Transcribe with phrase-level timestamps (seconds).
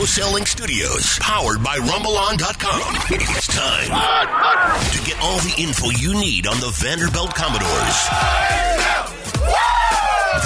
[0.00, 2.96] Wholesaling Studios, powered by RumbleOn.com.
[3.10, 3.92] It's time
[4.96, 8.00] to get all the info you need on the Vanderbilt Commodores.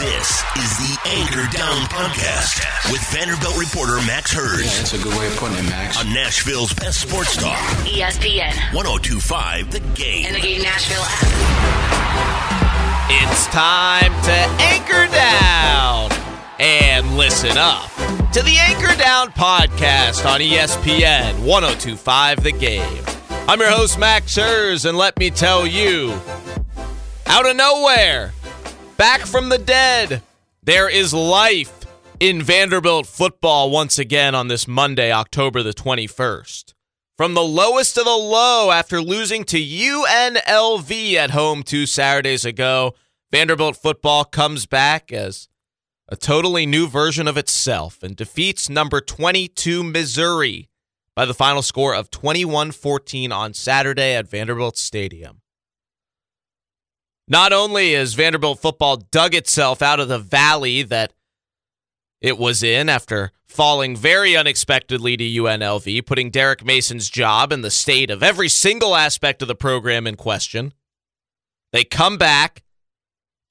[0.02, 5.16] This is the Anchor Down Podcast with Vanderbilt reporter Max Hers Yeah, that's a good
[5.16, 6.00] way of putting it, Max.
[6.00, 10.26] on Nashville's best sports talk, ESPN 1025 The Game.
[10.26, 11.22] and the Game Nashville app.
[13.30, 14.32] It's time to
[14.64, 16.10] anchor down
[16.58, 17.90] and listen up
[18.32, 23.04] to the Anchor Down podcast on ESPN 1025 The Game.
[23.48, 26.18] I'm your host, Max Hers, and let me tell you,
[27.26, 28.32] out of nowhere,
[28.96, 30.22] back from the dead,
[30.62, 31.72] there is life
[32.20, 36.72] in Vanderbilt football once again on this Monday, October the 21st.
[37.16, 42.94] From the lowest of the low after losing to UNLV at home two Saturdays ago,
[43.30, 45.48] Vanderbilt football comes back as
[46.08, 50.68] a totally new version of itself and defeats number 22 Missouri
[51.14, 55.40] by the final score of 21 14 on Saturday at Vanderbilt Stadium.
[57.26, 61.14] Not only has Vanderbilt football dug itself out of the valley that
[62.20, 67.70] it was in after falling very unexpectedly to UNLV, putting Derek Mason's job and the
[67.70, 70.74] state of every single aspect of the program in question.
[71.72, 72.63] They come back,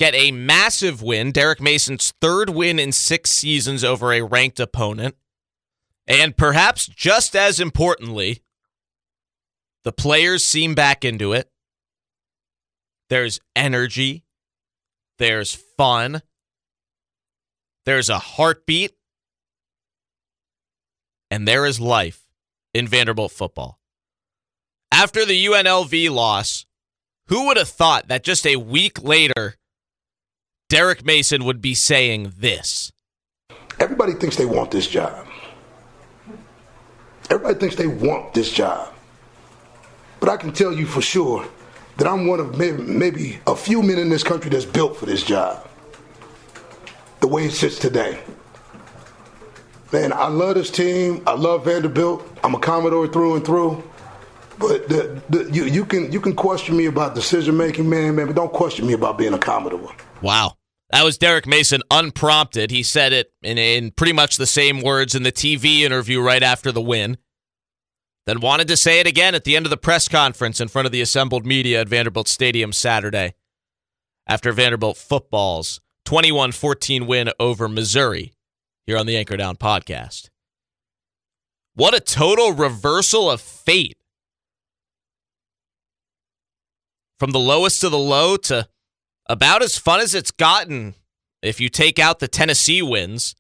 [0.04, 5.16] get a massive win, Derek Mason's third win in six seasons over a ranked opponent.
[6.06, 8.44] And perhaps just as importantly,
[9.86, 11.50] the players seem back into it.
[13.08, 14.26] There's energy,
[15.20, 16.22] there's fun,
[17.86, 18.92] there's a heartbeat,
[21.32, 22.26] and there is life
[22.74, 23.80] in Vanderbilt football.
[24.92, 26.66] After the UNLV loss,
[27.28, 29.56] who would have thought that just a week later,
[30.74, 32.92] Derek Mason would be saying this?
[33.80, 35.28] Everybody thinks they want this job.
[37.30, 38.92] Everybody thinks they want this job.
[40.20, 41.48] But I can tell you for sure
[41.98, 45.06] that I'm one of maybe, maybe a few men in this country that's built for
[45.06, 45.70] this job.
[47.20, 48.18] The way it sits today.
[49.92, 51.22] Man, I love this team.
[51.28, 52.28] I love Vanderbilt.
[52.44, 53.84] I'm a Commodore through and through.
[54.58, 58.26] But the, the, you, you can you can question me about decision making, man, man,
[58.26, 59.94] but don't question me about being a Commodore.
[60.24, 60.56] Wow.
[60.94, 62.70] That was Derek Mason unprompted.
[62.70, 66.44] He said it in, in pretty much the same words in the TV interview right
[66.44, 67.18] after the win.
[68.28, 70.86] Then wanted to say it again at the end of the press conference in front
[70.86, 73.34] of the assembled media at Vanderbilt Stadium Saturday
[74.28, 78.36] after Vanderbilt football's 21 14 win over Missouri
[78.86, 80.30] here on the Anchor Down podcast.
[81.74, 83.98] What a total reversal of fate.
[87.18, 88.68] From the lowest to the low to
[89.28, 90.96] about as fun as it's gotten
[91.42, 93.36] if you take out the Tennessee wins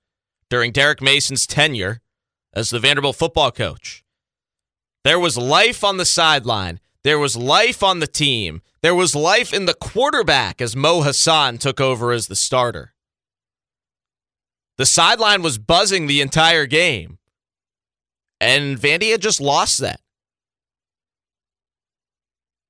[0.49, 2.01] during Derek Mason's tenure
[2.53, 4.03] as the Vanderbilt football coach.
[5.03, 6.79] There was life on the sideline.
[7.03, 8.61] There was life on the team.
[8.81, 12.93] There was life in the quarterback as Mo Hasan took over as the starter.
[14.77, 17.19] The sideline was buzzing the entire game.
[18.39, 20.01] And Vandy had just lost that.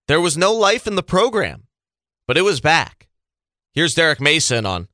[0.08, 1.64] There was no life in the program,
[2.28, 3.08] but it was back.
[3.74, 4.88] Here's Derek Mason on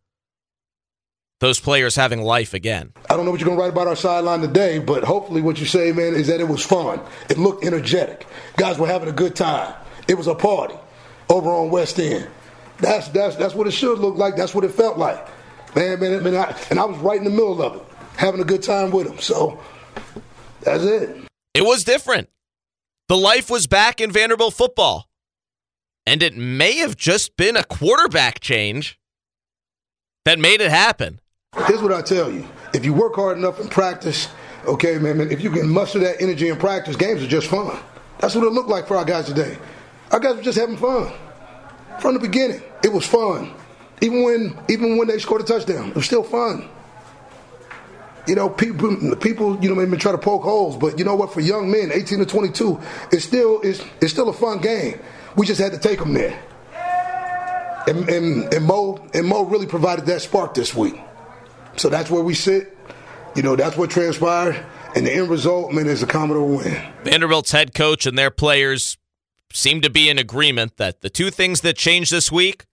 [1.40, 2.92] those players having life again.
[3.10, 5.66] I don't know what you're gonna write about our sideline today, but hopefully what you
[5.66, 7.00] say, man, is that it was fun.
[7.30, 8.28] It looked energetic.
[8.58, 9.74] Guys were having a good time.
[10.08, 10.76] It was a party
[11.30, 12.28] over on West End.
[12.80, 14.36] That's that's that's what it should look like.
[14.36, 15.28] That's what it felt like.
[15.76, 17.84] Man, man, man I, and I was right in the middle of it,
[18.18, 19.20] having a good time with them.
[19.20, 19.60] So
[20.62, 21.26] that's it.
[21.54, 22.30] It was different.
[23.08, 25.09] The life was back in Vanderbilt football.
[26.10, 28.98] And it may have just been a quarterback change
[30.26, 31.20] that made it happen.
[31.68, 34.28] Here's what I tell you: if you work hard enough in practice,
[34.66, 37.78] okay, man, if you can muster that energy in practice, games are just fun.
[38.18, 39.56] That's what it looked like for our guys today.
[40.10, 41.14] Our guys were just having fun
[42.00, 42.64] from the beginning.
[42.84, 43.54] It was fun,
[44.02, 46.68] even when even when they scored a touchdown, it was still fun.
[48.26, 51.32] You know, people, people, you know, maybe try to poke holes, but you know what?
[51.32, 52.80] For young men, 18 to 22,
[53.12, 55.00] it's still it's, it's still a fun game.
[55.40, 56.38] We just had to take them there.
[57.88, 61.00] And, and, and Mo and Mo really provided that spark this week.
[61.78, 62.78] So that's where we sit.
[63.36, 64.64] You know, that's what transpired.
[64.96, 66.92] And the end result, man, is a Commodore win.
[67.04, 68.98] Vanderbilt's head coach and their players
[69.54, 72.66] seem to be in agreement that the two things that changed this week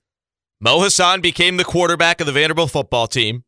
[0.59, 3.45] Mo Hassan became the quarterback of the Vanderbilt football team,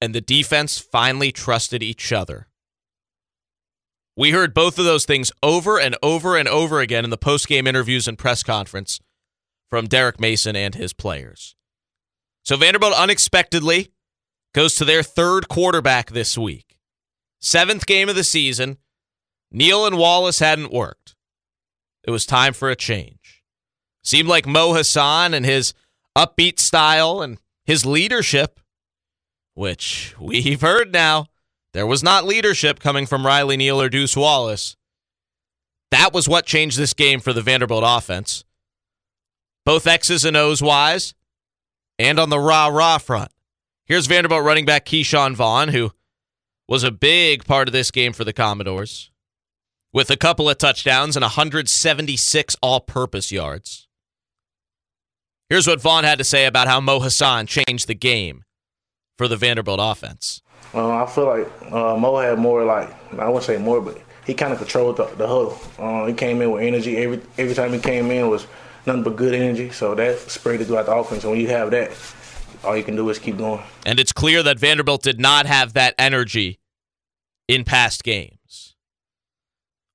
[0.00, 2.48] and the defense finally trusted each other.
[4.16, 7.66] We heard both of those things over and over and over again in the post-game
[7.66, 9.00] interviews and press conference
[9.70, 11.56] from Derek Mason and his players.
[12.44, 13.92] So Vanderbilt unexpectedly
[14.52, 16.76] goes to their third quarterback this week.
[17.40, 18.78] seventh game of the season,
[19.50, 21.14] Neal and Wallace hadn't worked.
[22.04, 23.42] It was time for a change.
[24.02, 25.74] Seemed like Mo Hasan and his
[26.16, 28.60] upbeat style and his leadership,
[29.54, 31.26] which we've heard now,
[31.74, 34.76] there was not leadership coming from Riley Neal or Deuce Wallace.
[35.90, 38.44] That was what changed this game for the Vanderbilt offense.
[39.66, 41.14] Both X's and O's wise,
[41.98, 43.32] and on the rah rah front.
[43.86, 45.90] Here's Vanderbilt running back Ke'Shawn Vaughn, who
[46.68, 49.10] was a big part of this game for the Commodores,
[49.92, 53.88] with a couple of touchdowns and 176 all purpose yards.
[55.48, 58.44] Here's what Vaughn had to say about how Mo Hasan changed the game
[59.18, 60.40] for the Vanderbilt offense.
[60.74, 64.34] Uh, I feel like uh, Mo had more like I wouldn't say more, but he
[64.34, 65.58] kind of controlled the, the huddle.
[65.78, 68.46] Uh, he came in with energy every every time he came in was
[68.86, 69.70] nothing but good energy.
[69.70, 71.22] So that spread it throughout the offense.
[71.22, 71.92] And when you have that,
[72.64, 73.62] all you can do is keep going.
[73.86, 76.58] And it's clear that Vanderbilt did not have that energy
[77.46, 78.74] in past games.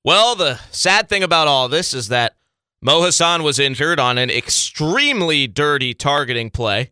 [0.05, 2.35] Well, the sad thing about all this is that
[2.81, 6.91] Mo Hasan was injured on an extremely dirty targeting play.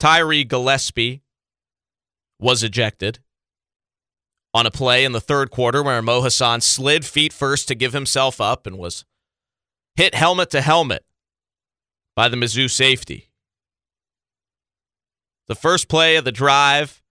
[0.00, 1.22] Tyree Gillespie
[2.42, 3.20] was ejected
[4.52, 7.92] on a play in the third quarter where Mo Hasan slid feet first to give
[7.92, 9.04] himself up and was
[9.96, 11.04] hit helmet to helmet
[12.14, 13.30] by the Mizzou safety.
[15.48, 17.02] The first play of the drive,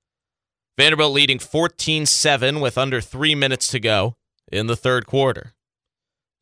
[0.78, 4.18] Vanderbilt leading 14 7 with under three minutes to go
[4.51, 5.54] in the third quarter.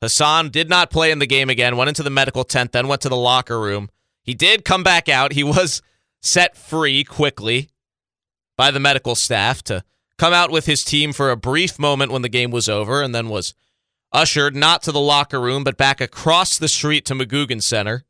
[0.01, 3.01] Hasan did not play in the game again, went into the medical tent, then went
[3.01, 3.89] to the locker room.
[4.23, 5.33] He did come back out.
[5.33, 5.81] He was
[6.21, 7.69] set free quickly
[8.59, 9.81] by the medical staff to
[10.17, 13.15] come out with his team for a brief moment when the game was over and
[13.15, 13.53] then was
[14.11, 18.03] ushered not to the locker room but back across the street to McGugin Center,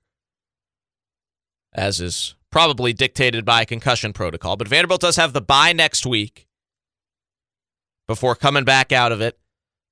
[1.71, 4.57] as is probably dictated by concussion protocol.
[4.57, 6.47] But Vanderbilt does have the bye next week
[8.07, 9.37] before coming back out of it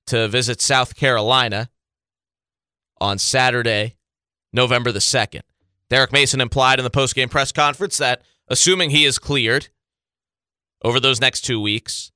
[0.08, 1.70] to visit South Carolina
[3.00, 3.96] on Saturday,
[4.52, 5.42] November the 2nd.
[5.92, 9.68] Derek Mason implied in the postgame press conference that, assuming he is cleared
[10.84, 12.12] over those next two weeks,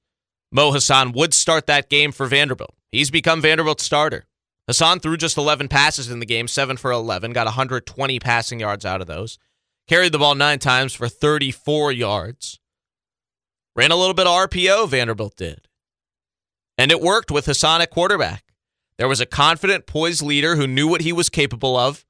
[0.51, 2.75] Mo Hasan would start that game for Vanderbilt.
[2.91, 4.25] He's become Vanderbilt's starter.
[4.67, 8.85] Hasan threw just 11 passes in the game, 7 for 11, got 120 passing yards
[8.85, 9.39] out of those.
[9.87, 12.59] Carried the ball nine times for 34 yards.
[13.75, 15.67] Ran a little bit of RPO, Vanderbilt did.
[16.77, 18.43] And it worked with Hasan at quarterback.
[18.97, 22.05] There was a confident, poised leader who knew what he was capable of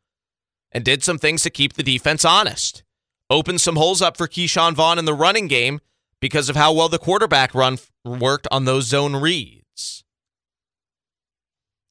[0.71, 2.83] and did some things to keep the defense honest.
[3.29, 5.79] Opened some holes up for Ke'Shawn Vaughn in the running game
[6.21, 10.03] because of how well the quarterback run worked on those zone reads.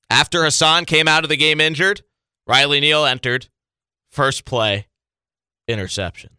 [0.08, 2.02] After Hasan came out of the game injured,
[2.46, 3.48] Riley Neal entered.
[4.10, 4.86] First play,
[5.68, 6.30] interception.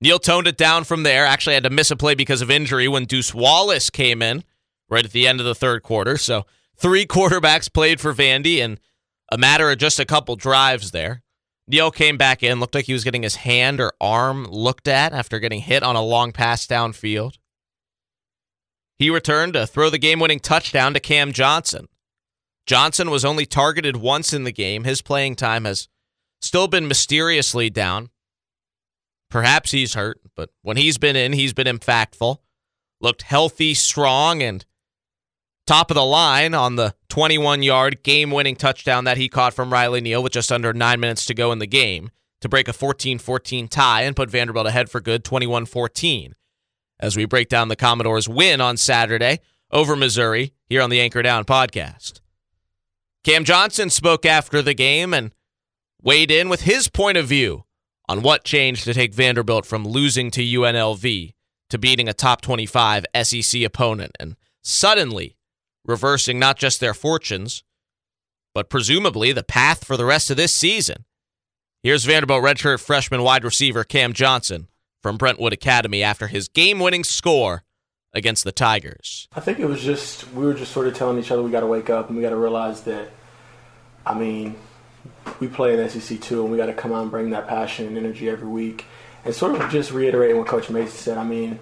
[0.00, 1.26] Neal toned it down from there.
[1.26, 4.44] Actually, had to miss a play because of injury when Deuce Wallace came in
[4.88, 6.16] right at the end of the third quarter.
[6.16, 8.78] So three quarterbacks played for Vandy in
[9.30, 11.22] a matter of just a couple drives there.
[11.68, 15.12] Neal came back in, looked like he was getting his hand or arm looked at
[15.12, 17.34] after getting hit on a long pass downfield.
[18.98, 21.88] He returned to throw the game winning touchdown to Cam Johnson.
[22.66, 24.84] Johnson was only targeted once in the game.
[24.84, 25.88] His playing time has
[26.40, 28.10] still been mysteriously down.
[29.30, 32.38] Perhaps he's hurt, but when he's been in, he's been impactful.
[33.00, 34.66] Looked healthy, strong, and
[35.66, 39.72] top of the line on the 21 yard game winning touchdown that he caught from
[39.72, 42.72] Riley Neal with just under nine minutes to go in the game to break a
[42.72, 46.34] 14 14 tie and put Vanderbilt ahead for good 21 14
[46.98, 49.40] as we break down the Commodores' win on Saturday
[49.70, 52.20] over Missouri here on the Anchor Down podcast.
[53.24, 55.32] Cam Johnson spoke after the game and
[56.02, 57.64] weighed in with his point of view
[58.08, 61.34] on what changed to take Vanderbilt from losing to UNLV
[61.68, 65.36] to beating a top 25 SEC opponent and suddenly
[65.90, 67.62] reversing not just their fortunes,
[68.54, 71.04] but presumably the path for the rest of this season.
[71.82, 74.68] Here's Vanderbilt redshirt freshman wide receiver Cam Johnson
[75.02, 77.64] from Brentwood Academy after his game winning score
[78.12, 79.28] against the Tigers?
[79.34, 81.60] I think it was just, we were just sort of telling each other we got
[81.60, 83.10] to wake up and we got to realize that,
[84.04, 84.56] I mean,
[85.38, 87.86] we play in SEC too, and we got to come out and bring that passion
[87.86, 88.84] and energy every week.
[89.24, 91.58] And sort of just reiterating what Coach Mason said, I mean,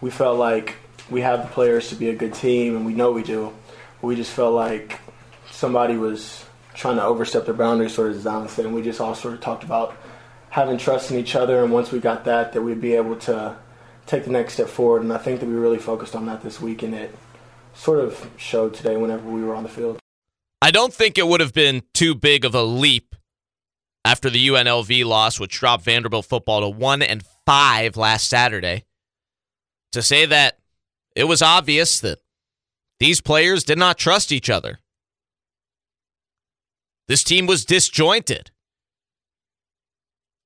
[0.00, 0.76] we felt like
[1.10, 3.52] we have the players to be a good team, and we know we do.
[4.02, 5.00] We just felt like
[5.50, 9.00] somebody was trying to overstep their boundaries, sort of as Allen said, and we just
[9.00, 9.96] all sort of talked about
[10.48, 13.56] having trust in each other, and once we got that, that we'd be able to
[14.06, 15.02] take the next step forward.
[15.02, 17.14] And I think that we really focused on that this week, and it
[17.74, 19.98] sort of showed today whenever we were on the field.
[20.62, 23.14] I don't think it would have been too big of a leap
[24.04, 28.84] after the UNLV loss, which dropped Vanderbilt football to one and five last Saturday,
[29.92, 30.58] to say that
[31.14, 32.18] it was obvious that
[33.00, 34.78] these players did not trust each other.
[37.08, 38.52] This team was disjointed.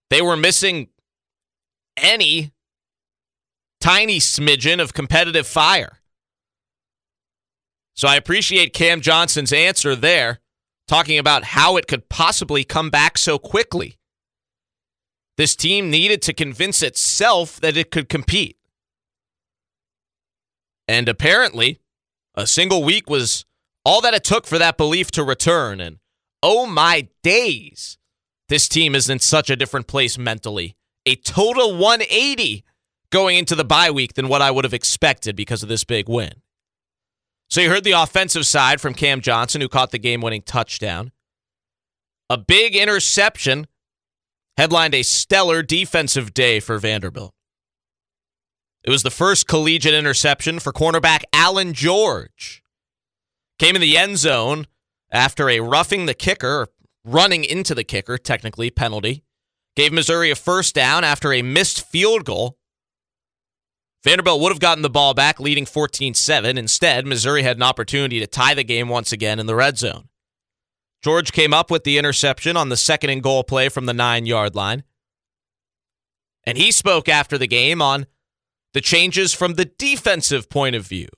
[0.08, 0.88] They were missing
[1.96, 2.52] any
[3.80, 5.98] tiny smidgen of competitive fire.
[7.94, 10.40] So I appreciate Cam Johnson's answer there,
[10.88, 13.98] talking about how it could possibly come back so quickly.
[15.36, 18.56] This team needed to convince itself that it could compete.
[20.86, 21.80] And apparently,
[22.34, 23.44] a single week was
[23.84, 25.80] all that it took for that belief to return.
[25.80, 25.98] And
[26.42, 27.98] oh my days,
[28.48, 30.76] this team is in such a different place mentally.
[31.06, 32.64] A total 180
[33.10, 36.08] going into the bye week than what I would have expected because of this big
[36.08, 36.42] win.
[37.50, 41.12] So you heard the offensive side from Cam Johnson, who caught the game winning touchdown.
[42.30, 43.66] A big interception
[44.56, 47.33] headlined a stellar defensive day for Vanderbilt.
[48.84, 52.62] It was the first collegiate interception for cornerback Allen George.
[53.58, 54.66] Came in the end zone
[55.10, 56.68] after a roughing the kicker,
[57.02, 59.24] running into the kicker, technically penalty.
[59.74, 62.58] Gave Missouri a first down after a missed field goal.
[64.04, 66.58] Vanderbilt would have gotten the ball back, leading 14 7.
[66.58, 70.08] Instead, Missouri had an opportunity to tie the game once again in the red zone.
[71.02, 74.26] George came up with the interception on the second and goal play from the nine
[74.26, 74.84] yard line.
[76.44, 78.06] And he spoke after the game on
[78.74, 81.08] the changes from the defensive point of view.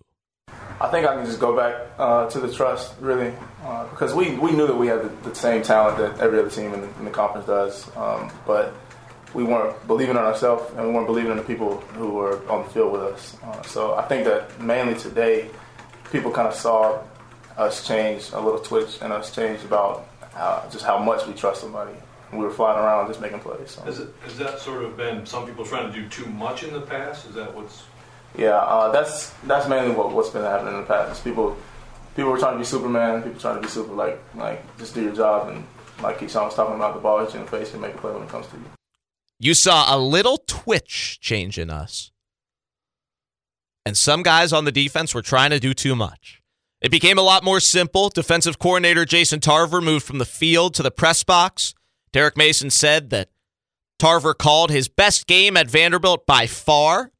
[0.79, 3.33] I think I can just go back uh, to the trust, really,
[3.65, 6.51] uh, because we, we knew that we had the, the, same talent that every other
[6.51, 8.75] team in the, in the conference does, um, but
[9.33, 12.65] we weren't believing in ourselves and we weren't believing in the people who were on
[12.65, 13.37] the field with us.
[13.43, 15.49] Uh, so I think that mainly today,
[16.13, 17.03] people kind of saw
[17.57, 20.07] us change a little twitch and us change about
[20.71, 21.95] just how much we trust somebody
[22.33, 23.73] we were flying around just making plays.
[23.73, 23.83] So.
[23.83, 26.73] Has, it, has that sort of been some people trying to do too much in
[26.73, 27.27] the past?
[27.27, 27.85] Is that what's?
[28.37, 31.25] Yeah, uh, that's that's mainly what, what's been happening in the past.
[31.25, 31.57] People
[32.15, 33.23] people were trying to be Superman.
[33.23, 35.65] People trying to be super like like just do your job and
[36.03, 37.99] like Ke'Shawn was talking about the ball hit you in the face and make a
[37.99, 38.65] play when it comes to you.
[39.39, 42.11] You saw a little twitch change in us.
[43.85, 46.43] And some guys on the defense were trying to do too much.
[46.81, 48.09] It became a lot more simple.
[48.09, 51.75] Defensive coordinator Jason Tarver moved from the field to the press box.
[52.17, 53.29] Derek Mason said that
[53.99, 57.13] Tarver called his best game at Vanderbilt by far,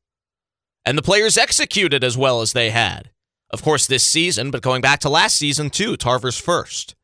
[0.87, 3.11] and the players executed as well as they had.
[3.51, 6.95] Of course, this season, but going back to last season too, Tarver's first.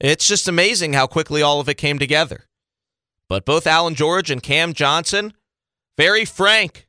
[0.00, 2.48] It's just amazing how quickly all of it came together.
[3.28, 5.32] But both Allen George and Cam Johnson,
[5.96, 6.88] very frank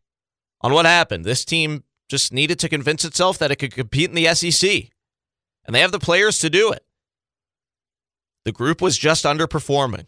[0.61, 1.25] on what happened.
[1.25, 4.89] This team just needed to convince itself that it could compete in the SEC,
[5.63, 6.86] and they have the players to do it.
[8.47, 10.05] The group was just underperforming.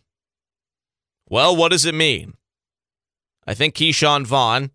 [1.27, 2.35] Well, what does it mean?
[3.45, 4.71] I think Ke'Shawn Vaughn,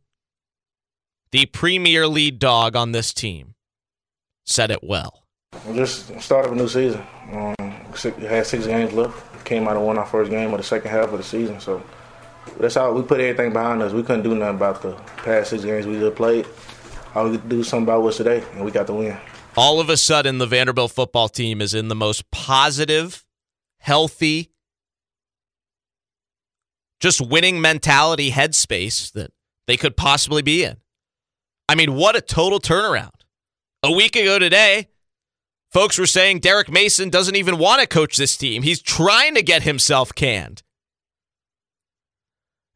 [1.30, 3.54] the premier lead dog on this team,
[4.44, 5.24] said it well.
[5.72, 7.00] Just start of a new season.
[7.32, 9.46] Um, had six games left.
[9.46, 11.58] Came out and won our first game of the second half of the season.
[11.58, 11.82] So
[12.60, 13.94] that's how we put everything behind us.
[13.94, 14.92] We couldn't do nothing about the
[15.22, 16.46] past six games we just played.
[17.14, 19.16] All we could do something about was today, and we got the win.
[19.56, 23.23] All of a sudden, the Vanderbilt football team is in the most positive
[23.84, 24.50] healthy,
[27.00, 29.30] just winning mentality headspace that
[29.66, 30.78] they could possibly be in.
[31.68, 33.10] I mean, what a total turnaround.
[33.82, 34.88] A week ago today,
[35.70, 38.62] folks were saying Derek Mason doesn't even want to coach this team.
[38.62, 40.62] He's trying to get himself canned.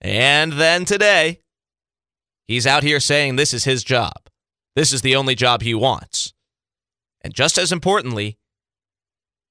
[0.03, 1.41] And then today,
[2.47, 4.29] he's out here saying this is his job.
[4.77, 6.35] This is the only job he wants.
[7.23, 8.37] And just as importantly,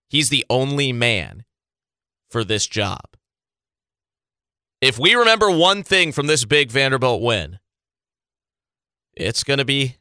[0.07, 1.43] he's the only man
[2.29, 3.01] for this job.
[4.81, 7.59] If we remember one thing from this big Vanderbilt win,
[9.15, 9.97] it's going to be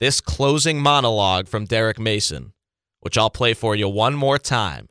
[0.00, 2.52] this closing monologue from Derek Mason,
[3.00, 4.88] which I'll play for you one more time.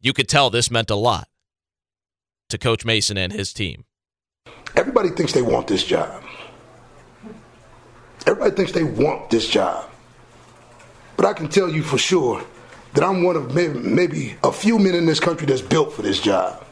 [0.00, 1.28] You could tell this meant a lot
[2.50, 3.84] to Coach Mason and his team.
[4.76, 6.22] Everybody thinks they want this job.
[8.26, 9.88] Everybody thinks they want this job.
[11.16, 12.44] But I can tell you for sure
[12.94, 16.02] that I'm one of maybe, maybe a few men in this country that's built for
[16.02, 16.64] this job.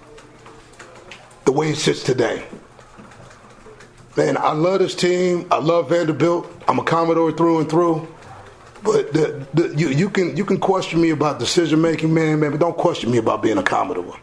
[1.44, 2.46] The way it sits today.
[4.16, 5.46] Man, I love this team.
[5.50, 6.50] I love Vanderbilt.
[6.68, 8.08] I'm a Commodore through and through.
[8.82, 12.50] But the, the, you, you can you can question me about decision making, man, man,
[12.50, 14.18] but don't question me about being a Commodore.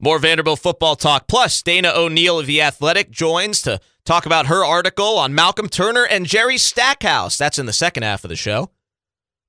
[0.00, 1.26] More Vanderbilt football talk.
[1.26, 6.04] Plus, Dana O'Neill of The Athletic joins to talk about her article on Malcolm Turner
[6.04, 7.36] and Jerry Stackhouse.
[7.36, 8.70] That's in the second half of the show.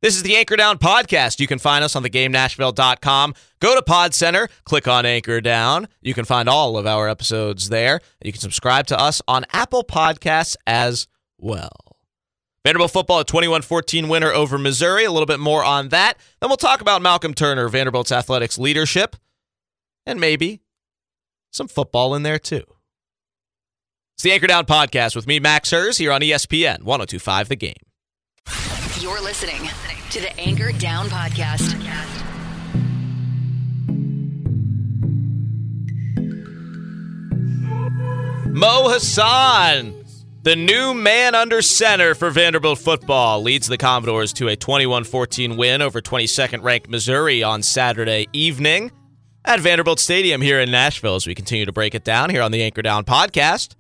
[0.05, 1.39] This is the Anchor Down podcast.
[1.39, 3.33] You can find us on thegamenashville.com.
[3.59, 5.87] Go to Pod Center, click on Anchor Down.
[5.99, 7.99] You can find all of our episodes there.
[8.23, 11.07] You can subscribe to us on Apple Podcasts as
[11.39, 11.97] well.
[12.63, 15.05] Vanderbilt football, a 21 14 winner over Missouri.
[15.05, 16.19] A little bit more on that.
[16.39, 19.15] Then we'll talk about Malcolm Turner, Vanderbilt's athletics leadership,
[20.05, 20.61] and maybe
[21.51, 22.61] some football in there too.
[24.17, 27.73] It's the Anchor Down podcast with me, Max Hers, here on ESPN 1025 The Game.
[29.01, 29.67] You're listening
[30.15, 31.75] to the Anchor Down Podcast.
[38.47, 40.05] Mo Hasan,
[40.43, 45.57] the new man under center for Vanderbilt football, leads the Commodores to a 21 14
[45.57, 48.93] win over 22nd ranked Missouri on Saturday evening
[49.43, 52.53] at Vanderbilt Stadium here in Nashville as we continue to break it down here on
[52.53, 53.75] the Anchor Down podcast.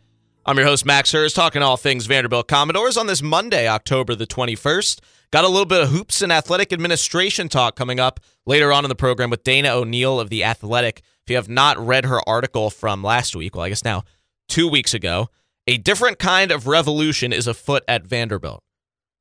[0.47, 4.27] I'm your host, Max Hers, talking all things Vanderbilt Commodores on this Monday, October the
[4.27, 4.99] 21st.
[5.31, 8.89] Got a little bit of hoops and athletic administration talk coming up later on in
[8.89, 11.01] the program with Dana O'Neill of The Athletic.
[11.25, 14.03] If you have not read her article from last week, well, I guess now
[14.47, 15.29] two weeks ago,
[15.65, 18.61] a different kind of revolution is afoot at Vanderbilt.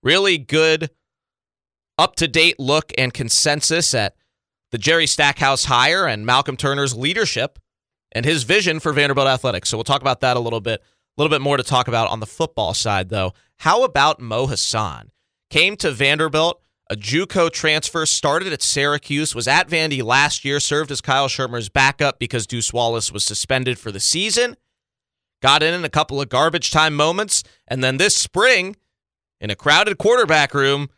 [0.03, 0.91] Really good,
[1.97, 4.15] up to date look and consensus at
[4.73, 7.59] the Jerry Stackhouse hire and Malcolm Turner's leadership
[8.13, 9.71] and his vision for Vanderbilt athletics.
[9.71, 10.83] So we'll talk about that a little bit.
[11.17, 13.35] A little bit more to talk about on the football side, though.
[13.59, 15.13] How about Mo Hasan?
[15.49, 20.91] Came to Vanderbilt, a JUCO transfer, started at Syracuse, was at Vandy last year, served
[20.91, 24.57] as Kyle Shurmur's backup because Deuce Wallace was suspended for the season.
[25.41, 28.77] Got in in a couple of garbage time moments, and then this spring,
[29.41, 30.89] in a crowded quarterback room,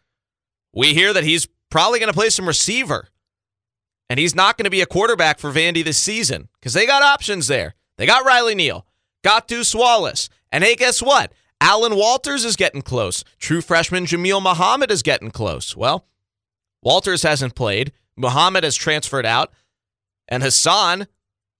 [0.72, 3.08] we hear that he's probably going to play some receiver.
[4.08, 7.02] And he's not going to be a quarterback for Vandy this season because they got
[7.02, 7.74] options there.
[7.98, 8.86] They got Riley Neal,
[9.48, 10.28] Deuce Wallace.
[10.52, 11.32] And hey, guess what?
[11.60, 13.24] Alan Walters is getting close.
[13.38, 15.76] True freshman Jameel Muhammad is getting close.
[15.76, 16.06] Well,
[16.82, 17.92] Walters hasn't played.
[18.16, 19.52] Muhammad has transferred out.
[20.28, 21.08] And Hasan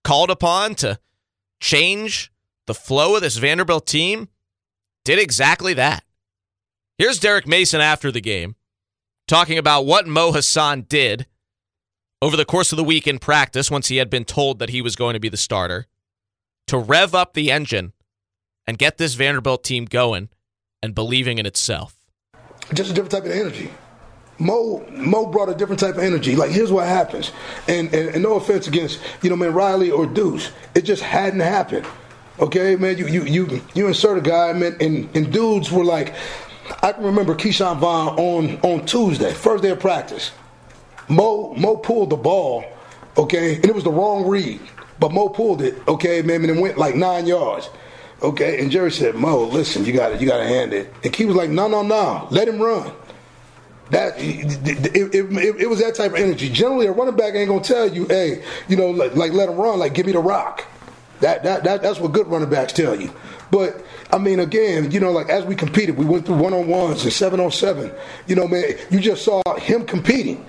[0.05, 0.99] called upon to
[1.61, 2.31] change
[2.67, 4.29] the flow of this Vanderbilt team,
[5.05, 6.05] did exactly that.
[6.99, 8.55] Here's Derek Mason after the game
[9.27, 11.27] talking about what Mo Hasan did
[12.23, 14.81] over the course of the week in practice once he had been told that he
[14.81, 15.87] was going to be the starter
[16.67, 17.93] to rev up the engine
[18.67, 20.29] and get this Vanderbilt team going
[20.83, 21.95] and believing in itself.
[22.75, 23.71] Just a different type of energy.
[24.39, 26.37] Mo Mo brought a different type of energy.
[26.37, 27.33] Like here's what happens,
[27.69, 31.41] and, and, and no offense against you know man Riley or Deuce, it just hadn't
[31.41, 31.87] happened.
[32.39, 36.15] Okay, man, you you you you insert a guy, man, and and dudes were like,
[36.83, 40.33] I can remember Ke'Shawn Vaughn on on Tuesday, first day of practice.
[41.09, 42.65] Mo Mo pulled the ball,
[43.17, 44.61] okay, and it was the wrong read,
[44.99, 47.69] but Mo pulled it, okay, man, and it went like nine yards.
[48.23, 50.93] Okay, and Jerry said, Mo, listen, you got it, you got to hand it.
[51.05, 52.91] And Key was like, no, no, no, let him run.
[53.91, 56.49] That it, it, it, it, was that type of energy.
[56.49, 59.57] Generally, a running back ain't gonna tell you, hey, you know, like, like let him
[59.57, 60.65] run, like give me the rock.
[61.21, 63.15] That, that that that's what good running backs tell you.
[63.51, 66.67] But I mean, again, you know, like as we competed, we went through one on
[66.67, 67.93] ones and seven on seven.
[68.27, 70.45] You know, man, you just saw him competing.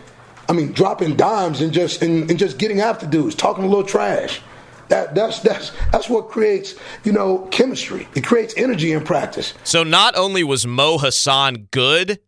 [0.50, 3.84] I mean, dropping dimes and just and, and just getting after dudes, talking a little
[3.84, 4.42] trash.
[4.90, 8.08] That that's that's that's what creates you know chemistry.
[8.16, 9.54] It creates energy in practice.
[9.64, 12.20] So not only was Mo Hasan good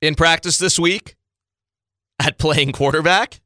[0.00, 1.16] in practice this week
[2.20, 3.40] at playing quarterback,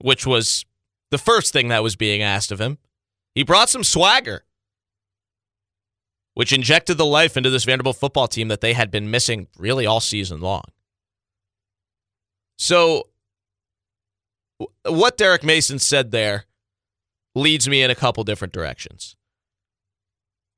[0.00, 0.66] which was
[1.10, 2.78] the first thing that was being asked of him,
[3.34, 4.44] he brought some swagger,
[6.34, 9.86] which injected the life into this Vanderbilt football team that they had been missing really
[9.86, 10.64] all season long.
[12.58, 13.08] So,
[14.84, 16.44] what Derek Mason said there
[17.34, 19.16] leads me in a couple different directions.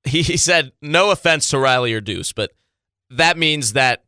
[0.04, 2.50] He, he said, no offense to Riley or Deuce, but
[3.10, 4.04] that means that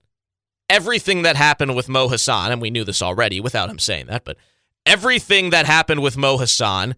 [0.68, 4.24] everything that happened with Mo Hasan, and we knew this already without him saying that,
[4.24, 4.36] but
[4.84, 6.96] everything that happened with Mo Hasan,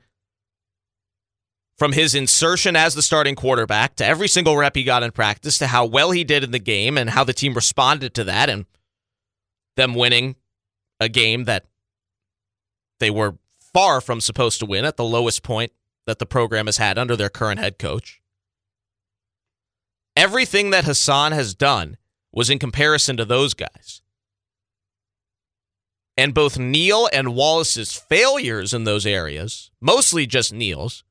[1.78, 5.58] from his insertion as the starting quarterback to every single rep he got in practice
[5.58, 8.50] to how well he did in the game and how the team responded to that
[8.50, 8.66] and
[9.76, 10.34] them winning
[10.98, 11.66] a game that
[12.98, 15.72] they were far from supposed to win at the lowest point
[16.06, 18.20] that the program has had under their current head coach.
[20.16, 21.96] Everything that Hasan has done
[22.32, 24.02] was in comparison to those guys.
[26.16, 31.04] And both Neal and Wallace's failures in those areas, mostly just Neal's,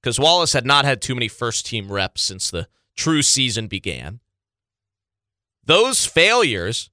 [0.00, 4.20] because Wallace had not had too many first team reps since the true season began.
[5.64, 6.90] Those failures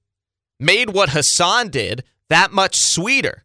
[0.58, 3.44] made what Hasan did that much sweeter.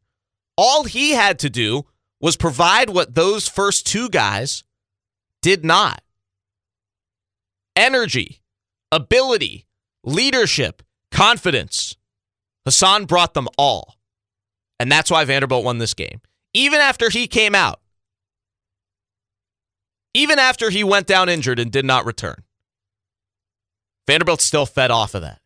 [0.58, 1.86] All he had to do
[2.22, 4.64] was provide what those first two guys
[5.42, 6.02] did not
[7.76, 8.42] energy,
[8.92, 9.66] ability,
[10.04, 11.96] leadership, confidence.
[12.66, 13.98] Hasan brought them all.
[14.80, 16.22] And that's why Vanderbilt won this game.
[16.54, 17.80] Even after he came out,
[20.14, 22.44] even after he went down injured and did not return,
[24.08, 25.40] Vanderbilt still fed off of that.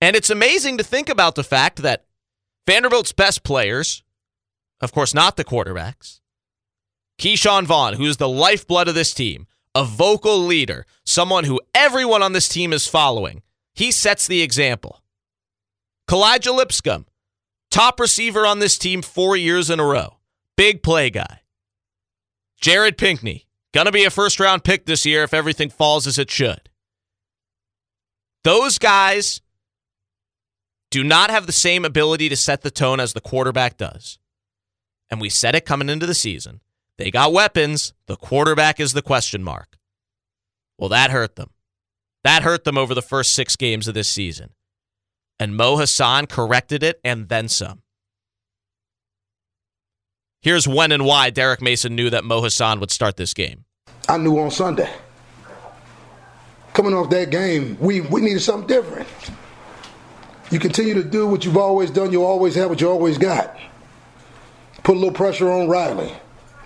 [0.00, 2.04] And it's amazing to think about the fact that
[2.68, 4.02] Vanderbilt's best players,
[4.82, 6.20] of course, not the quarterbacks,
[7.18, 12.22] Ke'Shawn Vaughn, who is the lifeblood of this team, a vocal leader, someone who everyone
[12.22, 13.40] on this team is following,
[13.74, 15.02] he sets the example.
[16.10, 17.06] Kalija Lipscomb,
[17.70, 20.18] top receiver on this team four years in a row,
[20.54, 21.40] big play guy.
[22.60, 26.30] Jared Pinkney, gonna be a first round pick this year if everything falls as it
[26.30, 26.68] should.
[28.44, 29.40] Those guys
[30.90, 34.18] do not have the same ability to set the tone as the quarterback does.
[35.10, 36.60] And we said it coming into the season.
[36.96, 37.94] They got weapons.
[38.06, 39.78] The quarterback is the question mark.
[40.78, 41.50] Well, that hurt them.
[42.24, 44.50] That hurt them over the first six games of this season.
[45.38, 47.82] And Mo Hasan corrected it and then some.
[50.40, 53.64] Here's when and why Derek Mason knew that Mo Hasan would start this game.
[54.08, 54.90] I knew on Sunday.
[56.72, 59.08] Coming off that game, we, we needed something different.
[60.50, 63.56] You continue to do what you've always done, you'll always have what you always got.
[64.82, 66.12] Put a little pressure on Riley.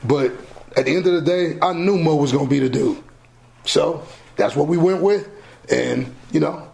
[0.05, 0.33] But
[0.77, 3.03] at the end of the day, I knew Mo was going to be the dude.
[3.65, 5.29] So that's what we went with.
[5.71, 6.69] And, you know,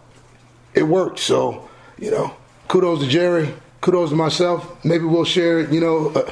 [0.73, 1.19] it worked.
[1.19, 2.35] So, you know,
[2.67, 3.53] kudos to Jerry.
[3.81, 4.83] Kudos to myself.
[4.83, 6.31] Maybe we'll share, you know, uh,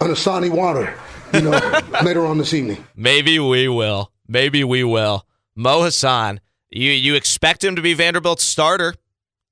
[0.00, 0.98] an Asani water,
[1.32, 2.84] you know, later on this evening.
[2.96, 4.10] Maybe we will.
[4.26, 5.24] Maybe we will.
[5.54, 8.94] Mo Hasan, you, you expect him to be Vanderbilt's starter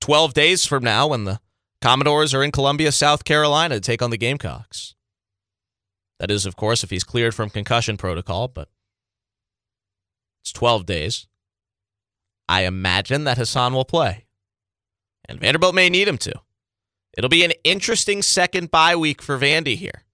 [0.00, 1.40] 12 days from now when the
[1.80, 4.94] Commodores are in Columbia, South Carolina to take on the Gamecocks.
[6.18, 8.68] That is, of course, if he's cleared from concussion protocol, but
[10.42, 11.26] it's 12 days.
[12.48, 14.26] I imagine that Hasan will play.
[15.28, 16.32] And Vanderbilt may need him to.
[17.16, 20.04] It'll be an interesting second bye week for Vandy here.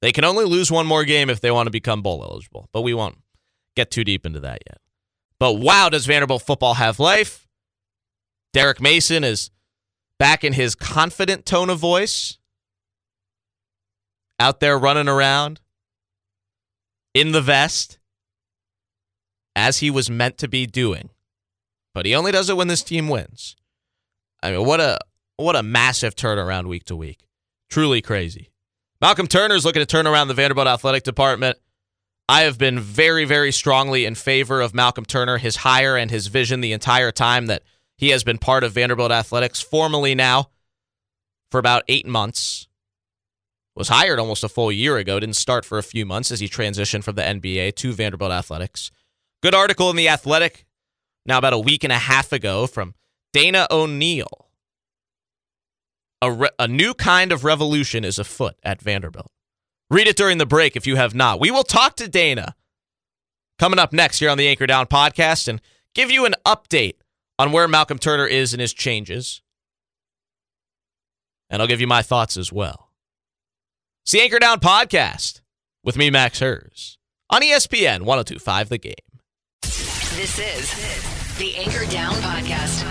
[0.00, 2.82] They can only lose one more game if they want to become bowl eligible, but
[2.82, 3.18] we won't
[3.76, 4.78] get too deep into that yet.
[5.38, 7.46] But wow, does Vanderbilt football have life?
[8.54, 9.50] Derek Mason is
[10.18, 12.38] back in his confident tone of voice
[14.38, 15.60] out there running around
[17.14, 17.98] in the vest
[19.56, 21.10] as he was meant to be doing.
[21.94, 23.56] But he only does it when this team wins.
[24.40, 24.98] I mean, what a
[25.36, 27.26] what a massive turnaround week to week.
[27.68, 28.50] Truly crazy.
[29.00, 31.58] Malcolm Turner is looking to turn around the Vanderbilt athletic department.
[32.28, 36.28] I have been very, very strongly in favor of Malcolm Turner, his hire and his
[36.28, 37.64] vision the entire time that
[37.96, 40.50] he has been part of Vanderbilt athletics, formally now
[41.50, 42.66] for about eight months
[43.76, 46.48] was hired almost a full year ago, didn't start for a few months as he
[46.48, 48.90] transitioned from the NBA to Vanderbilt Athletics.
[49.42, 50.64] Good article in The Athletic
[51.26, 52.94] now about a week and a half ago from
[53.32, 54.48] Dana O'Neill.
[56.22, 59.30] A, re- a new kind of revolution is afoot at Vanderbilt.
[59.90, 61.40] Read it during the break if you have not.
[61.40, 62.54] We will talk to Dana
[63.58, 65.60] coming up next here on the Anchor Down podcast and
[65.94, 66.94] give you an update
[67.38, 69.42] on where Malcolm Turner is in his changes.
[71.50, 72.90] And I'll give you my thoughts as well.
[74.04, 75.40] It's the Anchor Down podcast
[75.82, 76.98] with me, Max Hers,
[77.30, 78.94] on ESPN 1025 The Game.
[79.62, 82.82] This is the Anchor Down podcast.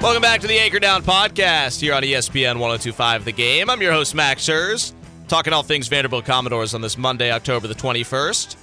[0.00, 3.68] Welcome back to the Anchor Down podcast here on ESPN 1025 The Game.
[3.70, 4.94] I'm your host, Max Hers,
[5.26, 8.56] talking all things Vanderbilt Commodores on this Monday, October the 21st.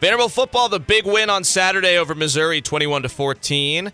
[0.00, 3.92] Vanderbilt football, the big win on Saturday over Missouri, 21 to 14.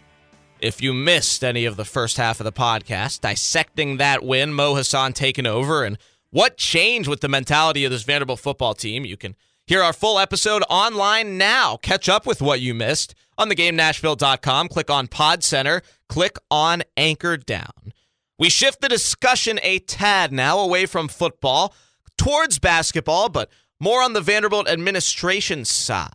[0.59, 4.75] If you missed any of the first half of the podcast, dissecting that win, Mo
[4.75, 5.97] Hasan taking over, and
[6.31, 10.19] what changed with the mentality of this Vanderbilt football team, you can hear our full
[10.19, 11.77] episode online now.
[11.77, 14.69] Catch up with what you missed on thegamenashville.com.
[14.69, 17.93] Click on Pod Center, click on Anchor Down.
[18.41, 21.73] We shift the discussion a tad now away from football
[22.19, 23.51] towards basketball, but
[23.83, 26.13] more on the Vanderbilt administration side.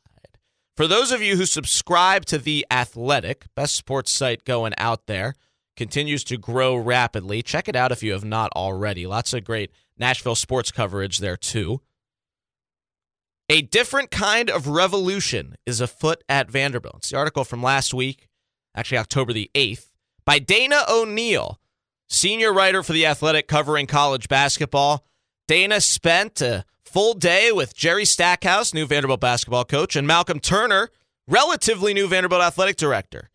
[0.78, 5.34] For those of you who subscribe to The Athletic, best sports site going out there,
[5.76, 7.42] continues to grow rapidly.
[7.42, 9.06] Check it out if you have not already.
[9.06, 11.82] Lots of great Nashville sports coverage there, too.
[13.50, 17.00] A different kind of revolution is afoot at Vanderbilt.
[17.00, 18.30] It's the article from last week,
[18.76, 19.88] actually October the 8th,
[20.24, 21.60] by Dana O'Neill,
[22.08, 25.06] senior writer for The Athletic covering college basketball.
[25.50, 30.90] Dana spent a full day with Jerry Stackhouse, new Vanderbilt basketball coach, and Malcolm Turner,
[31.28, 33.30] relatively new Vanderbilt athletic director.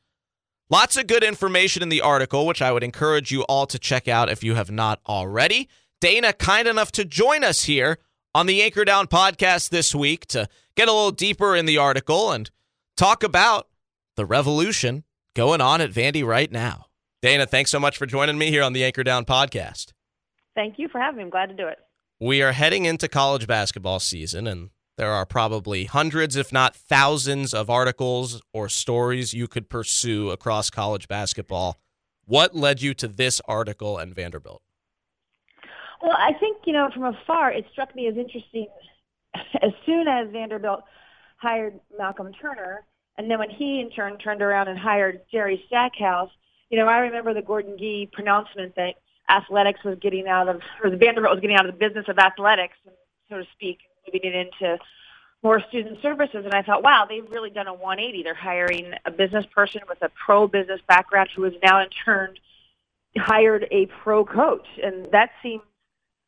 [0.71, 4.09] Lots of good information in the article, which I would encourage you all to check
[4.09, 5.69] out if you have not already.
[6.01, 7.99] Dana, kind enough to join us here
[8.35, 12.33] on the Anchor Down podcast this week to get a little deeper in the article
[12.33, 12.51] and
[12.97, 13.69] talk about
[14.17, 16.87] the revolution going on at Vandy right now.
[17.21, 19.93] Dana, thanks so much for joining me here on the Anchor Down podcast.
[20.55, 21.25] Thank you for having me.
[21.25, 21.79] I'm glad to do it.
[22.23, 27.53] We are heading into college basketball season, and there are probably hundreds, if not thousands,
[27.53, 31.81] of articles or stories you could pursue across college basketball.
[32.25, 34.63] What led you to this article and Vanderbilt?
[36.01, 38.69] Well, I think, you know, from afar, it struck me as interesting
[39.61, 40.85] as soon as Vanderbilt
[41.39, 42.85] hired Malcolm Turner,
[43.19, 46.31] and then when he in turn turned around and hired Jerry Stackhouse,
[46.71, 48.95] you know, I remember the Gordon Gee pronouncement that
[49.33, 52.19] athletics was getting out of, or the Vanderbilt was getting out of the business of
[52.19, 52.77] athletics,
[53.29, 54.79] so to speak, moving it into
[55.43, 56.45] more student services.
[56.45, 58.23] And I thought, wow, they've really done a 180.
[58.23, 62.35] They're hiring a business person with a pro business background who has now in turn
[63.19, 64.67] hired a pro coach.
[64.83, 65.63] And that seems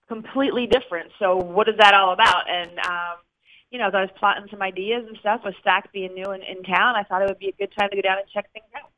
[0.09, 1.11] completely different.
[1.19, 2.49] So what is that all about?
[2.49, 3.17] And, um,
[3.71, 6.43] you know, as I was plotting some ideas and stuff with Stack being new in,
[6.43, 8.53] in town, I thought it would be a good time to go down and check
[8.53, 8.91] things out.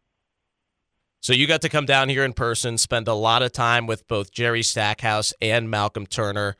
[1.26, 4.06] So you got to come down here in person, spend a lot of time with
[4.06, 6.54] both Jerry Stackhouse and Malcolm Turner.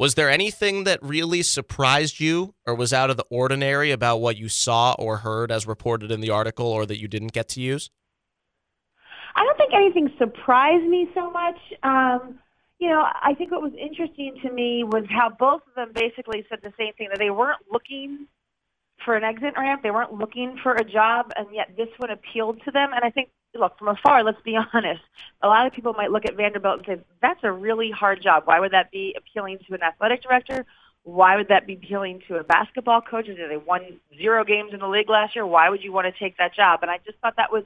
[0.00, 4.36] Was there anything that really surprised you or was out of the ordinary about what
[4.36, 7.60] you saw or heard as reported in the article or that you didn't get to
[7.60, 7.88] use?
[9.36, 11.58] I don't think anything surprised me so much.
[11.84, 12.40] Um,
[12.80, 16.44] you know, I think what was interesting to me was how both of them basically
[16.48, 18.26] said the same thing that they weren't looking
[19.04, 22.60] for an exit ramp, they weren't looking for a job, and yet this one appealed
[22.64, 22.90] to them.
[22.92, 25.02] And I think, look, from afar, let's be honest,
[25.42, 28.44] a lot of people might look at Vanderbilt and say, that's a really hard job.
[28.46, 30.64] Why would that be appealing to an athletic director?
[31.02, 33.26] Why would that be appealing to a basketball coach?
[33.26, 35.46] They won zero games in the league last year.
[35.46, 36.80] Why would you want to take that job?
[36.82, 37.64] And I just thought that was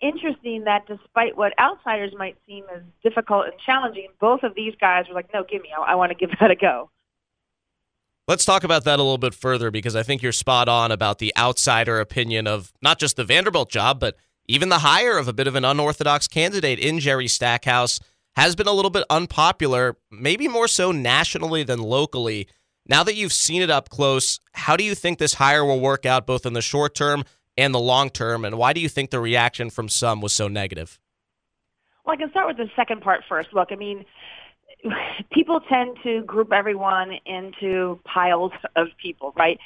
[0.00, 5.06] interesting that despite what outsiders might seem as difficult and challenging, both of these guys
[5.08, 6.90] were like, no, give me, I, I want to give that a go.
[8.28, 11.18] Let's talk about that a little bit further because I think you're spot on about
[11.18, 14.16] the outsider opinion of not just the Vanderbilt job, but
[14.48, 18.00] even the hire of a bit of an unorthodox candidate in Jerry Stackhouse
[18.34, 22.48] has been a little bit unpopular, maybe more so nationally than locally.
[22.86, 26.06] Now that you've seen it up close, how do you think this hire will work
[26.06, 27.24] out both in the short term
[27.58, 28.44] and the long term?
[28.44, 30.98] And why do you think the reaction from some was so negative?
[32.04, 33.50] Well, I can start with the second part first.
[33.52, 34.06] Look, I mean,
[35.32, 39.58] people tend to group everyone into piles of people, right?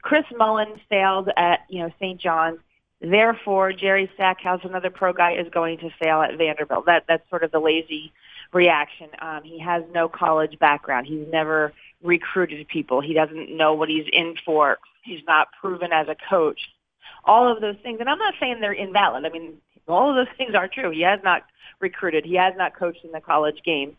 [0.00, 2.18] Chris Mullin failed at, you know, St.
[2.18, 2.60] John's.
[3.02, 6.86] Therefore, Jerry Stackhouse, another pro guy, is going to fail at Vanderbilt.
[6.86, 8.12] That that's sort of the lazy
[8.52, 9.08] reaction.
[9.20, 11.06] Um, he has no college background.
[11.06, 13.00] He's never recruited people.
[13.00, 14.78] He doesn't know what he's in for.
[15.02, 16.60] He's not proven as a coach
[17.24, 17.98] all of those things.
[18.00, 19.24] And I'm not saying they're invalid.
[19.24, 19.54] I mean,
[19.88, 20.90] all of those things are true.
[20.90, 21.44] He has not
[21.80, 22.24] recruited.
[22.24, 23.96] He has not coached in the college game,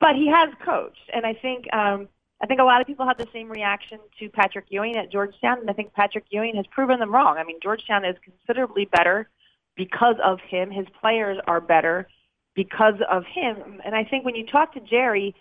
[0.00, 1.10] but he has coached.
[1.12, 2.08] And I think um,
[2.42, 5.60] I think a lot of people have the same reaction to Patrick Ewing at Georgetown,
[5.60, 7.36] and I think Patrick Ewing has proven them wrong.
[7.38, 9.28] I mean, Georgetown is considerably better
[9.76, 10.70] because of him.
[10.70, 12.08] His players are better
[12.54, 13.80] because of him.
[13.84, 15.34] And I think when you talk to Jerry,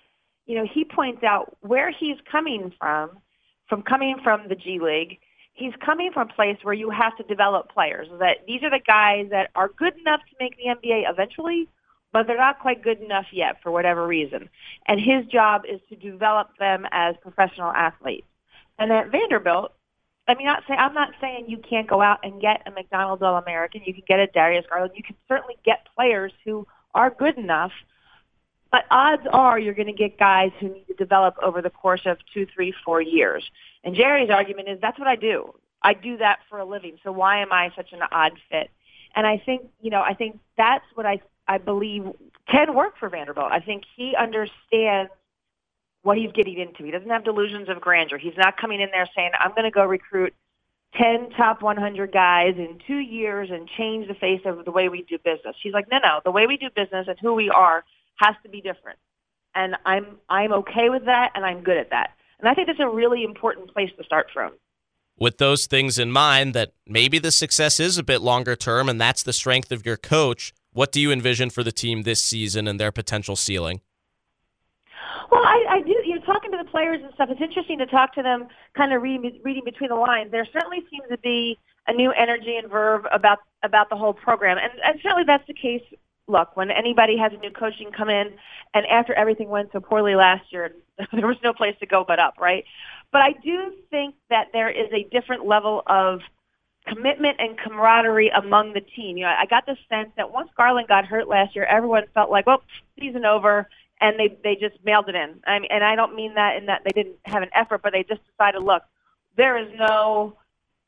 [0.46, 3.18] you know, he points out where he's coming from,
[3.68, 5.20] from coming from the G League
[5.54, 8.08] he's coming from a place where you have to develop players.
[8.20, 11.68] That these are the guys that are good enough to make the NBA eventually,
[12.13, 14.50] but they're not quite good enough yet for whatever reason.
[14.86, 18.28] And his job is to develop them as professional athletes.
[18.78, 19.74] And at Vanderbilt,
[20.28, 23.24] I mean, not say I'm not saying you can't go out and get a McDonald
[23.24, 23.82] All American.
[23.86, 24.93] You can get a Darius Garland.
[24.95, 27.71] You can certainly get players who are good enough.
[28.71, 32.04] But odds are you're going to get guys who need to develop over the course
[32.06, 33.50] of two, three, four years.
[33.84, 35.54] And Jerry's argument is that's what I do.
[35.82, 36.97] I do that for a living.
[37.04, 38.69] So why am I such an odd fit?
[39.15, 41.19] And I think, you know, I think that's what I
[41.52, 42.06] I believe
[42.50, 43.52] can work for Vanderbilt.
[43.52, 45.12] I think he understands
[46.02, 46.86] what he's getting into.
[46.86, 48.18] He doesn't have delusions of grandeur.
[48.18, 50.34] He's not coming in there saying, I'm going to go recruit
[50.96, 55.02] 10 top 100 guys in two years and change the face of the way we
[55.04, 55.58] do business.
[55.62, 57.84] He's like, no, no, the way we do business and who we are
[58.16, 58.98] has to be different.
[59.54, 62.12] And I'm, I'm okay with that and I'm good at that.
[62.40, 64.54] And I think that's a really important place to start from.
[65.20, 69.00] With those things in mind, that maybe the success is a bit longer term, and
[69.00, 70.52] that's the strength of your coach.
[70.74, 73.82] What do you envision for the team this season and their potential ceiling?
[75.30, 75.96] Well, I, I do.
[76.06, 77.30] You're talking to the players and stuff.
[77.32, 80.32] It's interesting to talk to them, kind of reading, reading between the lines.
[80.32, 81.58] There certainly seems to be
[81.88, 85.54] a new energy and verve about about the whole program, and, and certainly that's the
[85.54, 85.84] case
[86.32, 88.34] look, when anybody has a new coaching come in,
[88.74, 90.72] and after everything went so poorly last year,
[91.12, 92.64] there was no place to go but up, right?
[93.12, 96.22] But I do think that there is a different level of
[96.88, 99.17] commitment and camaraderie among the team.
[99.17, 102.32] You know, I got the sense that once Garland got hurt last year, everyone felt
[102.32, 102.63] like, well,
[103.00, 105.39] season over, and they they just mailed it in.
[105.46, 107.94] I mean, and I don't mean that in that they didn't have an effort, but
[107.94, 108.84] they just decided, look,
[109.38, 110.38] there is no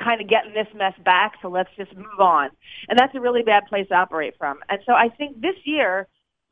[0.01, 2.49] kind of getting this mess back, so let's just move on.
[2.89, 4.59] And that's a really bad place to operate from.
[4.69, 6.07] And so I think this year,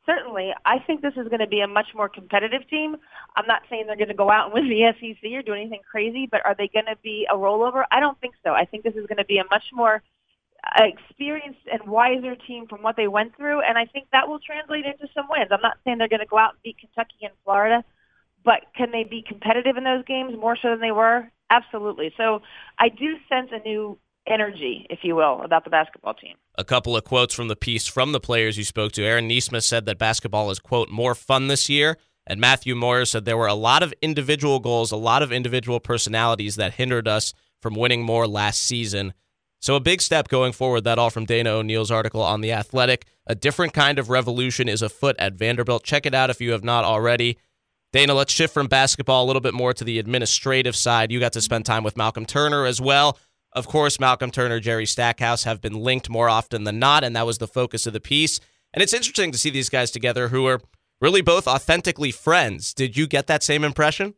[0.06, 2.96] certainly, I think this is going to be a much more competitive team.
[3.36, 5.80] I'm not saying they're going to go out and win the SEC or do anything
[5.90, 7.84] crazy, but are they going to be a rollover?
[7.90, 8.50] I don't think so.
[8.50, 10.02] I think this is going to be a much more
[10.64, 14.38] uh, experienced and wiser team from what they went through, and I think that will
[14.38, 15.48] translate into some wins.
[15.50, 17.84] I'm not saying they're going to go out and beat Kentucky and Florida,
[18.44, 21.30] but can they be competitive in those games more so than they were?
[21.50, 22.12] Absolutely.
[22.16, 22.42] So
[22.78, 26.36] I do sense a new energy, if you will, about the basketball team.
[26.56, 29.04] A couple of quotes from the piece from the players you spoke to.
[29.04, 31.98] Aaron Nesmith said that basketball is, quote, more fun this year.
[32.26, 35.80] And Matthew Moore said there were a lot of individual goals, a lot of individual
[35.80, 39.12] personalities that hindered us from winning more last season.
[39.60, 40.82] So a big step going forward.
[40.82, 43.06] That all from Dana O'Neill's article on The Athletic.
[43.26, 45.84] A different kind of revolution is afoot at Vanderbilt.
[45.84, 47.38] Check it out if you have not already.
[47.92, 51.12] Dana, let's shift from basketball a little bit more to the administrative side.
[51.12, 53.18] You got to spend time with Malcolm Turner as well.
[53.54, 57.26] Of course, Malcolm Turner, Jerry Stackhouse have been linked more often than not, and that
[57.26, 58.40] was the focus of the piece.
[58.72, 60.60] And it's interesting to see these guys together who are
[61.00, 62.72] really both authentically friends.
[62.72, 64.14] Did you get that same impression?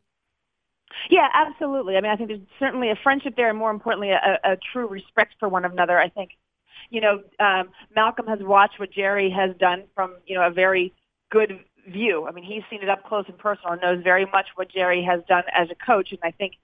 [1.10, 1.96] Yeah, absolutely.
[1.96, 4.86] I mean, I think there's certainly a friendship there, and more importantly, a, a true
[4.86, 5.98] respect for one another.
[5.98, 6.30] I think,
[6.90, 10.94] you know, um, Malcolm has watched what Jerry has done from, you know, a very
[11.30, 12.26] good view.
[12.26, 15.02] I mean, he's seen it up close and personal and knows very much what Jerry
[15.02, 16.12] has done as a coach.
[16.12, 16.54] And I think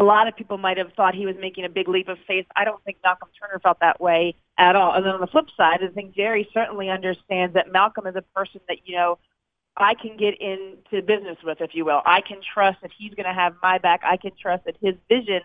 [0.00, 2.46] a lot of people might have thought he was making a big leap of faith.
[2.56, 4.94] I don't think Malcolm Turner felt that way at all.
[4.94, 8.22] And then on the flip side, I think Jerry certainly understands that Malcolm is a
[8.34, 9.18] person that, you know,
[9.76, 12.00] I can get into business with, if you will.
[12.06, 14.00] I can trust that he's going to have my back.
[14.02, 15.42] I can trust that his vision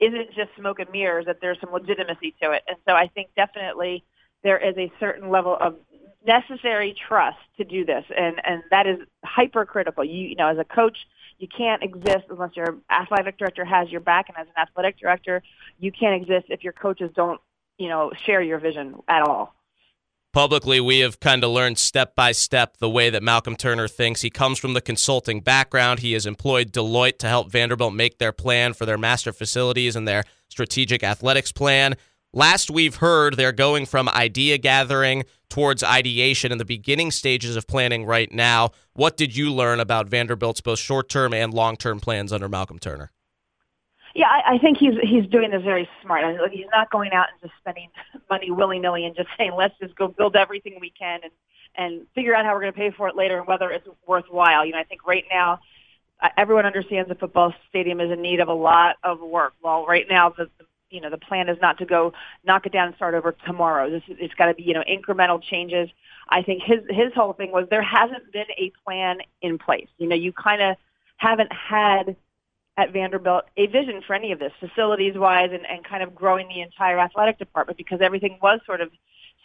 [0.00, 2.62] isn't just smoke and mirrors, that there's some legitimacy to it.
[2.66, 4.04] And so I think definitely
[4.42, 5.76] there is a certain level of
[6.26, 10.04] necessary trust to do this, and and that is hypercritical.
[10.04, 10.98] You you know, as a coach,
[11.42, 15.42] you can't exist unless your athletic director has your back, and as an athletic director,
[15.80, 17.40] you can't exist if your coaches don't
[17.78, 19.54] you know share your vision at all.
[20.32, 24.22] Publicly, we have kind of learned step by step the way that Malcolm Turner thinks.
[24.22, 26.00] He comes from the consulting background.
[26.00, 30.08] He has employed Deloitte to help Vanderbilt make their plan for their master facilities and
[30.08, 31.96] their strategic athletics plan.
[32.32, 37.66] Last we've heard, they're going from idea gathering towards ideation in the beginning stages of
[37.66, 38.70] planning right now.
[38.94, 42.78] What did you learn about Vanderbilt's both short term and long term plans under Malcolm
[42.78, 43.12] Turner?
[44.14, 46.24] Yeah, I, I think he's he's doing this very smart.
[46.50, 47.90] He's not going out and just spending
[48.30, 51.32] money willy nilly and just saying let's just go build everything we can and
[51.74, 54.64] and figure out how we're going to pay for it later and whether it's worthwhile.
[54.64, 55.60] You know, I think right now
[56.38, 59.52] everyone understands the football stadium is in need of a lot of work.
[59.62, 62.12] Well, right now the, the you know the plan is not to go
[62.44, 63.90] knock it down and start over tomorrow.
[63.90, 65.88] This is, it's got to be you know incremental changes.
[66.28, 69.88] I think his his whole thing was there hasn't been a plan in place.
[69.98, 70.76] You know, you kind of
[71.16, 72.16] haven't had
[72.76, 76.48] at Vanderbilt a vision for any of this, facilities wise, and, and kind of growing
[76.48, 78.90] the entire athletic department because everything was sort of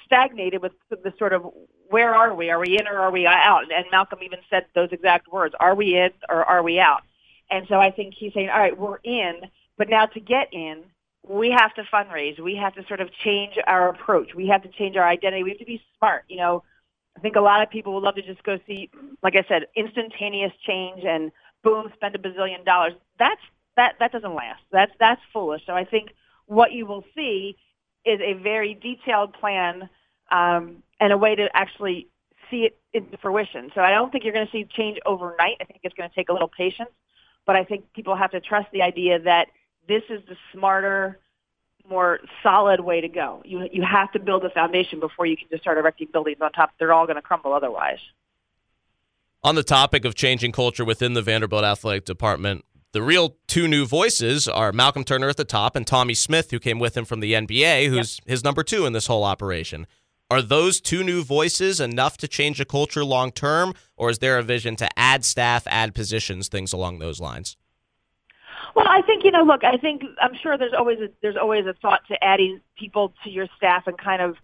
[0.06, 1.46] stagnated with the sort of
[1.90, 2.50] where are we?
[2.50, 3.64] Are we in or are we out?
[3.72, 7.04] And Malcolm even said those exact words: Are we in or are we out?
[7.50, 9.42] And so I think he's saying, all right, we're in,
[9.78, 10.84] but now to get in,
[11.28, 12.40] we have to fundraise.
[12.40, 14.34] We have to sort of change our approach.
[14.36, 15.44] We have to change our identity.
[15.44, 16.24] We have to be smart.
[16.30, 16.64] You know,
[17.18, 18.90] I think a lot of people would love to just go see,
[19.24, 21.32] like I said, instantaneous change and
[21.64, 22.94] boom, spend a bazillion dollars.
[23.20, 23.42] That's
[23.76, 24.62] that that doesn't last.
[24.72, 25.64] That's that's foolish.
[25.66, 26.12] So I think
[26.46, 27.58] what you will see
[28.06, 29.90] is a very detailed plan
[30.32, 32.08] um, and a way to actually
[32.50, 33.70] see it into fruition.
[33.76, 35.58] So I don't think you're going to see change overnight.
[35.60, 36.90] I think it's going to take a little patience,
[37.46, 39.48] but I think people have to trust the idea that
[39.88, 41.20] this is the smarter,
[41.90, 43.42] more solid way to go.
[43.46, 46.52] You you have to build a foundation before you can just start erecting buildings on
[46.52, 46.72] top.
[46.80, 48.00] They're all going to crumble otherwise.
[49.44, 53.86] On the topic of changing culture within the Vanderbilt athletic department, the real two new
[53.86, 57.20] voices are Malcolm Turner at the top and Tommy Smith, who came with him from
[57.20, 58.30] the NBA, who's yep.
[58.30, 59.88] his number two in this whole operation.
[60.30, 64.38] Are those two new voices enough to change the culture long term, or is there
[64.38, 67.56] a vision to add staff, add positions, things along those lines?
[68.78, 69.42] Well, I think you know.
[69.42, 73.12] Look, I think I'm sure there's always a, there's always a thought to adding people
[73.24, 74.38] to your staff and kind of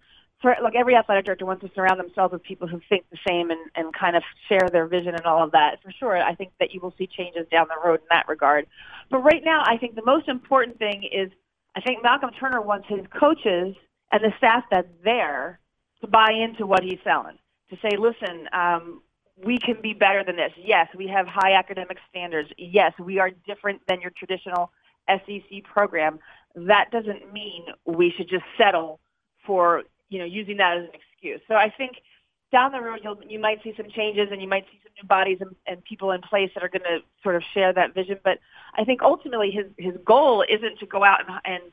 [0.60, 3.60] like every athletic director wants to surround themselves with people who think the same and
[3.76, 5.80] and kind of share their vision and all of that.
[5.84, 8.66] For sure, I think that you will see changes down the road in that regard.
[9.08, 11.30] But right now, I think the most important thing is
[11.76, 13.76] I think Malcolm Turner wants his coaches
[14.10, 15.60] and the staff that's there
[16.00, 17.38] to buy into what he's selling.
[17.70, 19.00] To say, listen, um,
[19.42, 20.52] we can be better than this.
[20.56, 22.50] Yes, we have high academic standards.
[22.56, 24.70] Yes, we are different than your traditional
[25.08, 26.18] SEC program.
[26.54, 29.00] That doesn't mean we should just settle
[29.44, 31.40] for, you know, using that as an excuse.
[31.48, 31.96] So I think
[32.52, 35.08] down the road, you'll, you might see some changes and you might see some new
[35.08, 38.18] bodies and, and people in place that are going to sort of share that vision.
[38.22, 38.38] But
[38.76, 41.72] I think ultimately his, his goal isn't to go out and, and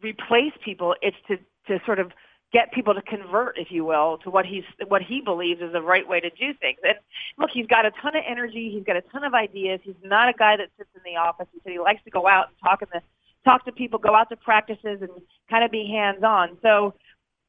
[0.00, 0.94] replace people.
[1.02, 1.36] It's to,
[1.66, 2.12] to sort of
[2.54, 5.82] get people to convert, if you will, to what he's what he believes is the
[5.82, 6.78] right way to do things.
[6.84, 6.94] And
[7.36, 8.70] look, he's got a ton of energy.
[8.72, 9.80] He's got a ton of ideas.
[9.82, 11.48] He's not a guy that sits in the office.
[11.52, 13.02] He said he likes to go out and talk in the
[13.44, 15.10] talk to people, go out to practices, and
[15.50, 16.56] kind of be hands on.
[16.62, 16.94] So,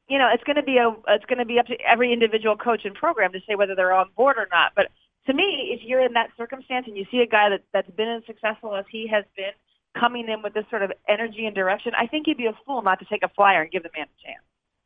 [0.10, 2.58] you know, it's going to be a it's going to be up to every individual
[2.58, 4.72] coach and program to say whether they're on board or not.
[4.76, 4.88] But
[5.28, 8.10] to me, if you're in that circumstance and you see a guy that that's been
[8.10, 9.54] as successful as he has been,
[10.00, 12.82] coming in with this sort of energy and direction, I think you'd be a fool
[12.82, 14.44] not to take a flyer and give the man a chance.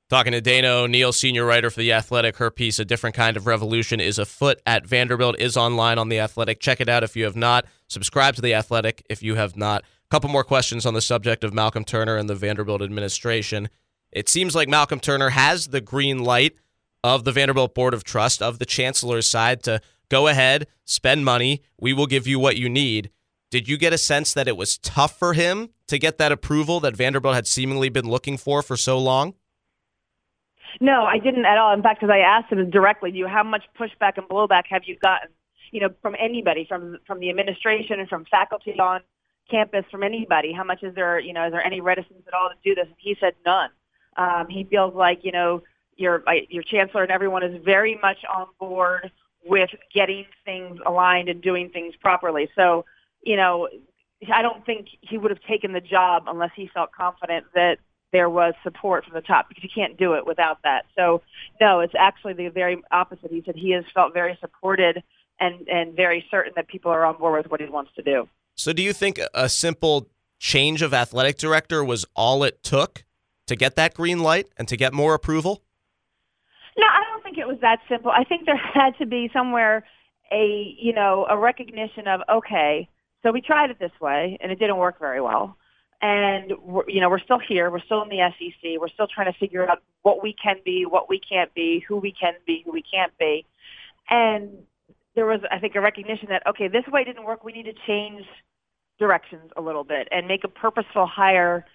[0.10, 2.38] Talking to Dana O'Neill, senior writer for The Athletic.
[2.38, 6.18] Her piece, A Different Kind of Revolution, is afoot at Vanderbilt, is online on The
[6.18, 6.60] Athletic.
[6.60, 7.68] Check it out if you have not.
[7.88, 9.84] Subscribe to The Athletic if you have not.
[9.84, 13.70] A couple more questions on the subject of Malcolm Turner and the Vanderbilt administration.
[14.12, 16.56] It seems like Malcolm Turner has the green light
[17.04, 19.80] of the Vanderbilt Board of Trust, of the chancellor's side, to
[20.10, 21.62] go ahead, spend money.
[21.80, 23.12] We will give you what you need.
[23.52, 26.80] Did you get a sense that it was tough for him to get that approval
[26.80, 29.36] that Vanderbilt had seemingly been looking for for so long?
[30.80, 31.74] No, I didn't at all.
[31.74, 34.98] In fact, because I asked him directly, you how much pushback and blowback have you
[34.98, 35.30] gotten,
[35.72, 39.02] you know, from anybody, from from the administration and from faculty on
[39.50, 40.54] campus, from anybody?
[40.54, 42.86] How much is there, you know, is there any reticence at all to do this?
[42.86, 43.70] And he said none.
[44.18, 45.64] Um, he feels like, you know,
[45.96, 49.12] your your chancellor and everyone is very much on board
[49.46, 52.50] with getting things aligned and doing things properly.
[52.56, 52.86] So,
[53.24, 53.70] you know,
[54.34, 57.80] I don't think he would have taken the job unless he felt confident that
[58.12, 60.86] there was support from the top because you can't do it without that.
[60.96, 61.22] So
[61.62, 63.32] no, it's actually the very opposite.
[63.32, 65.04] He said he has felt very supported
[65.40, 68.28] and and very certain that people are on board with what he wants to do.
[68.56, 70.08] So do you think a simple
[70.40, 73.04] change of athletic director was all it took
[73.48, 75.64] to get that green light and to get more approval?
[76.78, 78.12] No, I don't think it was that simple.
[78.12, 79.86] I think there had to be somewhere
[80.32, 82.88] a, you know, a recognition of okay,
[83.24, 85.58] so we tried it this way and it didn't work very well
[86.02, 87.70] and we're, you know we're still here.
[87.70, 88.80] We're still in the SEC.
[88.80, 91.98] We're still trying to figure out what we can be, what we can't be, who
[91.98, 93.46] we can be, who we can't be.
[94.10, 94.50] And
[95.16, 97.44] there was, I think, a recognition that okay, this way didn't work.
[97.44, 98.26] We need to change
[99.00, 101.66] directions a little bit and make a purposeful hire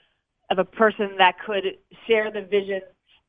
[0.50, 2.82] of a person that could share the vision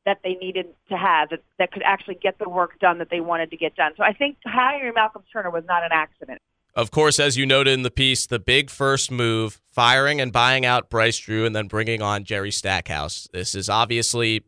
[0.04, 3.20] that they needed to have that, that could actually get the work done that they
[3.20, 3.92] wanted to get done.
[3.96, 6.40] So I think hiring Malcolm Turner was not an accident.
[6.76, 10.66] Of course, as you noted in the piece, the big first move, firing and buying
[10.66, 13.26] out Bryce Drew and then bringing on Jerry Stackhouse.
[13.32, 14.44] This is obviously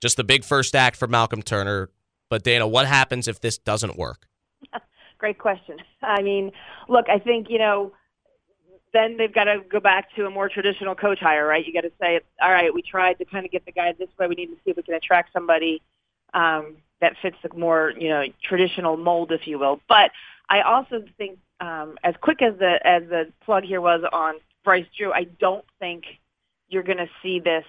[0.00, 1.90] just the big first act for Malcolm Turner.
[2.30, 4.26] But Dana, what happens if this doesn't work?
[5.18, 5.76] Great question.
[6.02, 6.50] I mean,
[6.88, 7.92] look, I think, you know,
[8.92, 11.64] then they've got to go back to a more traditional coach hire, right?
[11.64, 14.08] You got to say, all right, we tried to kind of get the guy this
[14.18, 14.26] way.
[14.26, 15.80] We need to see if we can attract somebody
[16.34, 19.80] um, that fits the more, you know, traditional mold, if you will.
[19.88, 20.10] But
[20.48, 24.34] I also think um, as quick as the as the plug here was on
[24.64, 26.04] Bryce Drew, I don't think
[26.68, 27.64] you're going to see this.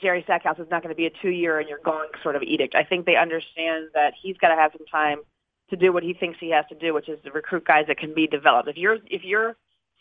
[0.00, 2.74] Jerry Stackhouse is not going to be a two-year and you're gone sort of edict.
[2.74, 5.20] I think they understand that he's got to have some time
[5.70, 7.98] to do what he thinks he has to do, which is to recruit guys that
[7.98, 8.68] can be developed.
[8.68, 9.56] If you're if you're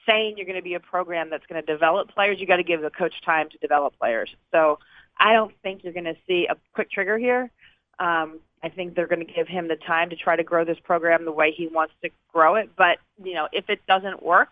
[0.08, 2.64] saying you're going to be a program that's going to develop players, you got to
[2.64, 4.30] give the coach time to develop players.
[4.52, 4.80] So
[5.18, 7.52] I don't think you're going to see a quick trigger here.
[8.00, 10.80] Um, I think they're going to give him the time to try to grow this
[10.84, 12.72] program the way he wants to grow it.
[12.78, 14.50] But you know, if it doesn't work,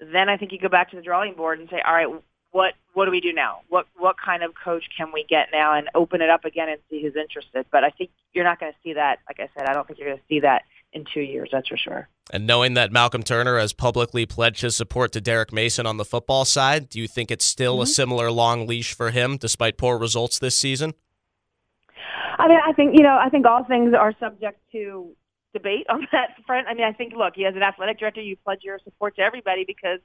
[0.00, 2.08] then I think you go back to the drawing board and say, all right,
[2.52, 3.60] what what do we do now?
[3.68, 6.78] What what kind of coach can we get now, and open it up again and
[6.90, 7.66] see who's interested.
[7.70, 9.20] But I think you're not going to see that.
[9.28, 11.50] Like I said, I don't think you're going to see that in two years.
[11.52, 12.08] That's for sure.
[12.32, 16.04] And knowing that Malcolm Turner has publicly pledged his support to Derek Mason on the
[16.04, 17.82] football side, do you think it's still mm-hmm.
[17.82, 20.94] a similar long leash for him, despite poor results this season?
[22.38, 25.14] I mean, I think you know, I think all things are subject to
[25.52, 26.68] debate on that front.
[26.68, 29.64] I mean, I think look, as an athletic director, you pledge your support to everybody
[29.66, 30.00] because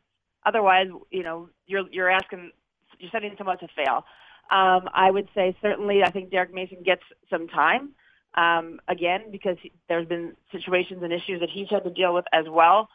[0.46, 2.52] otherwise, you know, you're you're asking,
[3.00, 4.06] you're setting someone to fail.
[4.52, 7.92] Um, I would say certainly, I think Derek Mason gets some time.
[8.36, 12.26] Um, again, because he, there's been situations and issues that he's had to deal with
[12.34, 12.90] as well.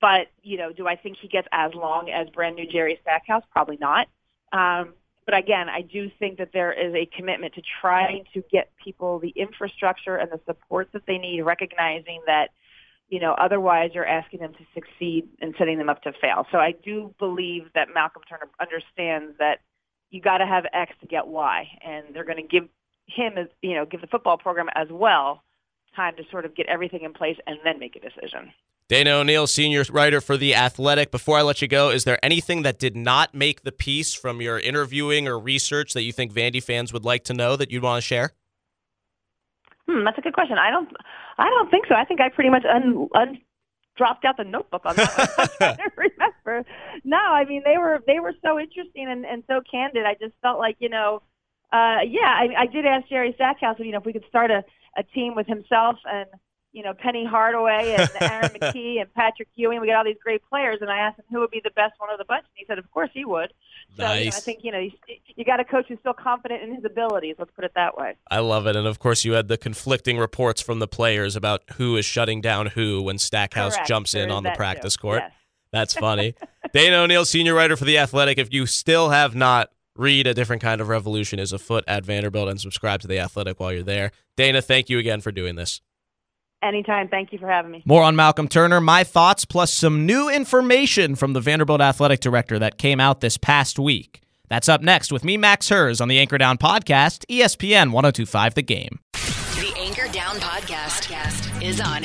[0.00, 3.42] But you know, do I think he gets as long as brand new Jerry Stackhouse?
[3.52, 4.08] Probably not.
[4.52, 4.94] Um,
[5.26, 9.18] but again, I do think that there is a commitment to trying to get people
[9.18, 12.50] the infrastructure and the support that they need, recognizing that,
[13.08, 16.46] you know, otherwise you're asking them to succeed and setting them up to fail.
[16.52, 19.58] So I do believe that Malcolm Turner understands that
[20.10, 22.68] you got to have X to get Y, and they're going to give
[23.06, 25.42] him, you know, give the football program as well
[25.96, 28.52] time to sort of get everything in place and then make a decision.
[28.88, 31.10] Dana O'Neill, senior writer for The Athletic.
[31.10, 34.40] Before I let you go, is there anything that did not make the piece from
[34.40, 37.82] your interviewing or research that you think Vandy fans would like to know that you'd
[37.82, 38.30] want to share?
[39.88, 40.56] Hmm, that's a good question.
[40.58, 40.88] I don't,
[41.36, 41.96] I don't think so.
[41.96, 43.38] I think I pretty much un, un
[43.96, 45.56] dropped out the notebook on that.
[45.60, 46.68] I don't remember.
[47.04, 50.04] No, I mean they were they were so interesting and, and so candid.
[50.04, 51.22] I just felt like you know,
[51.72, 52.28] uh, yeah.
[52.28, 54.64] I, I did ask Jerry Stackhouse, you know, if we could start a,
[54.96, 56.28] a team with himself and
[56.76, 59.80] you know Penny Hardaway and Aaron McKie and Patrick Ewing.
[59.80, 61.94] We got all these great players, and I asked him who would be the best
[61.98, 63.52] one of the bunch, and he said, of course he would.
[63.96, 64.18] So Nice.
[64.18, 64.90] you know, I think you know you,
[65.34, 67.36] you got a coach who's still confident in his abilities.
[67.38, 68.14] Let's put it that way.
[68.30, 68.76] I love it.
[68.76, 72.42] And of course, you had the conflicting reports from the players about who is shutting
[72.42, 73.88] down who when Stackhouse Correct.
[73.88, 75.00] jumps in on the practice too.
[75.00, 75.22] court.
[75.24, 75.32] Yes.
[75.72, 76.34] That's funny.
[76.72, 78.38] Dana O'Neill, senior writer for The Athletic.
[78.38, 82.48] If you still have not read A Different Kind of Revolution is afoot at Vanderbilt
[82.48, 84.12] and subscribe to The Athletic while you're there.
[84.36, 85.80] Dana, thank you again for doing this.
[86.66, 87.08] Anytime.
[87.08, 87.82] Thank you for having me.
[87.86, 92.58] More on Malcolm Turner, my thoughts, plus some new information from the Vanderbilt athletic director
[92.58, 94.22] that came out this past week.
[94.48, 98.62] That's up next with me, Max Hers, on the Anchor Down podcast, ESPN 1025 The
[98.62, 98.98] Game.
[99.12, 102.04] The Anchor Down Podcast is on.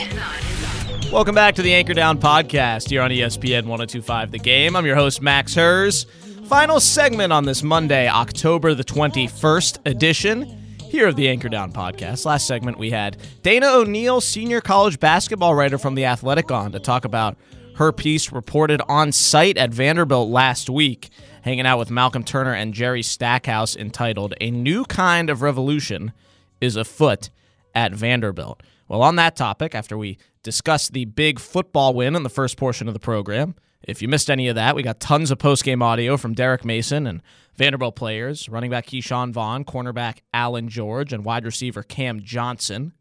[1.11, 4.75] Welcome back to the Anchor Down podcast here on ESPN 1025 The Game.
[4.75, 6.05] I'm your host, Max Hers.
[6.45, 10.60] Final segment on this Monday, October the 21st edition
[10.91, 12.25] here of the Anchor Down podcast.
[12.25, 16.81] Last segment, we had Dana O'Neill, senior college basketball writer from The Athletic, on to
[16.81, 17.37] talk about
[17.75, 21.09] her piece reported on site at Vanderbilt last week,
[21.43, 26.11] hanging out with Malcolm Turner and Jerry Stackhouse, entitled A New Kind of Revolution
[26.59, 27.29] is Afoot
[27.73, 28.61] at Vanderbilt.
[28.89, 32.89] Well, on that topic, after we discussed the big football win in the first portion
[32.89, 36.17] of the program, if you missed any of that, we got tons of post-game audio
[36.17, 37.21] from Derek Mason and
[37.55, 42.93] Vanderbilt players, running back Ke'Shawn Vaughn, cornerback Allen George, and wide receiver Cam Johnson.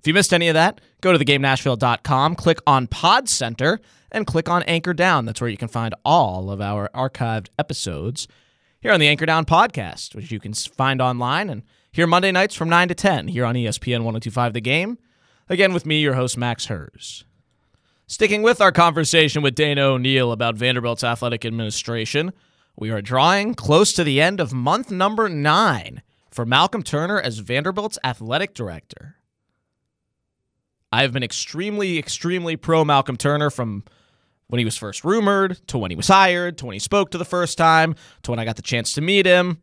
[0.00, 3.80] If you missed any of that, go to thegamenashville.com, click on Pod Center,
[4.10, 5.24] and click on Anchor Down.
[5.24, 8.26] That's where you can find all of our archived episodes
[8.80, 12.54] here on the Anchor Down podcast, which you can find online and hear Monday nights
[12.54, 14.98] from 9 to 10 here on ESPN 1025 The Game.
[15.48, 17.24] Again, with me, your host, Max Hers.
[18.12, 22.34] Sticking with our conversation with Dana O'Neill about Vanderbilt's athletic administration,
[22.76, 27.38] we are drawing close to the end of month number nine for Malcolm Turner as
[27.38, 29.16] Vanderbilt's athletic director.
[30.92, 33.82] I have been extremely, extremely pro Malcolm Turner from
[34.48, 37.18] when he was first rumored to when he was hired to when he spoke to
[37.18, 37.94] the first time
[38.24, 39.62] to when I got the chance to meet him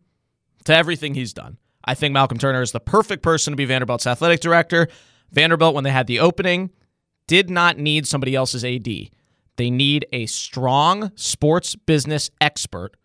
[0.63, 1.59] to everything he's done.
[1.85, 4.87] I think Malcolm Turner is the perfect person to be Vanderbilt's athletic director.
[5.31, 6.71] Vanderbilt, when they had the opening,
[7.29, 8.87] did not need somebody else's AD.
[9.55, 12.97] They need a strong sports business expert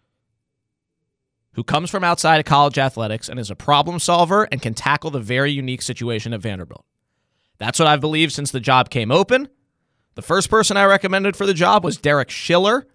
[1.52, 5.10] who comes from outside of college athletics and is a problem solver and can tackle
[5.10, 6.86] the very unique situation at Vanderbilt.
[7.58, 9.46] That's what I've believed since the job came open.
[10.14, 12.86] The first person I recommended for the job was Derek Schiller,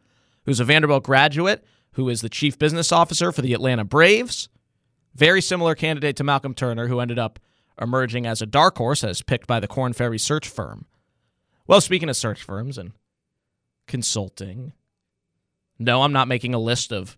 [0.45, 4.49] who's a Vanderbilt graduate, who is the chief business officer for the Atlanta Braves.
[5.13, 7.38] Very similar candidate to Malcolm Turner, who ended up
[7.80, 10.88] emerging as a dark horse as picked by the Korn Ferry search firm.
[11.70, 12.93] Well, speaking of search firms and
[13.86, 14.74] consulting,
[15.78, 17.15] no, I'm not making a list of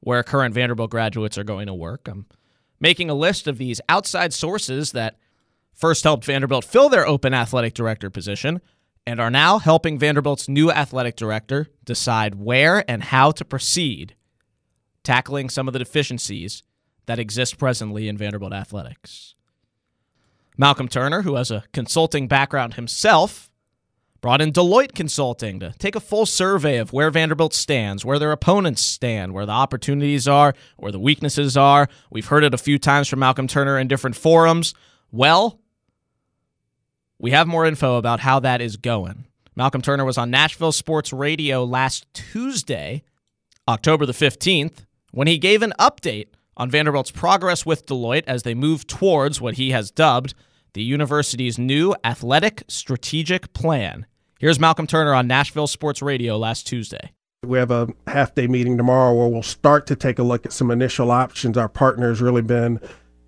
[0.00, 2.08] where current Vanderbilt graduates are going to work.
[2.08, 2.26] I'm
[2.80, 5.18] making a list of these outside sources that
[5.72, 8.60] first helped Vanderbilt fill their open athletic director position
[9.06, 14.16] and are now helping Vanderbilt's new athletic director decide where and how to proceed,
[15.04, 16.64] tackling some of the deficiencies
[17.06, 19.36] that exist presently in Vanderbilt athletics.
[20.58, 23.48] Malcolm Turner, who has a consulting background himself,
[24.22, 28.30] brought in Deloitte Consulting to take a full survey of where Vanderbilt stands, where their
[28.30, 31.88] opponents stand, where the opportunities are, where the weaknesses are.
[32.10, 34.74] We've heard it a few times from Malcolm Turner in different forums.
[35.10, 35.58] Well,
[37.18, 39.26] we have more info about how that is going.
[39.56, 43.02] Malcolm Turner was on Nashville Sports Radio last Tuesday,
[43.68, 48.54] October the 15th, when he gave an update on Vanderbilt's progress with Deloitte as they
[48.54, 50.34] move towards what he has dubbed
[50.74, 54.06] the university's new athletic strategic plan.
[54.42, 57.12] Here's Malcolm Turner on Nashville Sports Radio last Tuesday.
[57.46, 60.52] We have a half day meeting tomorrow where we'll start to take a look at
[60.52, 61.56] some initial options.
[61.56, 62.80] Our partner's really been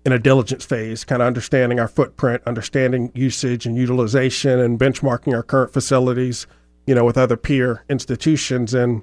[0.05, 5.33] in a diligence phase, kind of understanding our footprint, understanding usage and utilization, and benchmarking
[5.33, 6.47] our current facilities,
[6.85, 8.73] you know, with other peer institutions.
[8.73, 9.01] And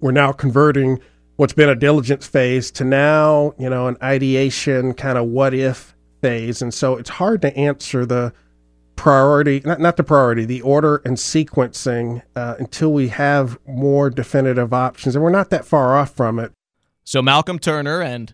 [0.00, 1.00] we're now converting
[1.38, 5.96] what's been a diligence phase to now, you know, an ideation kind of what if
[6.20, 6.62] phase.
[6.62, 8.32] And so it's hard to answer the
[9.02, 14.72] priority, not, not the priority, the order and sequencing uh, until we have more definitive
[14.72, 15.16] options.
[15.16, 16.52] And we're not that far off from it.
[17.02, 18.32] So Malcolm Turner and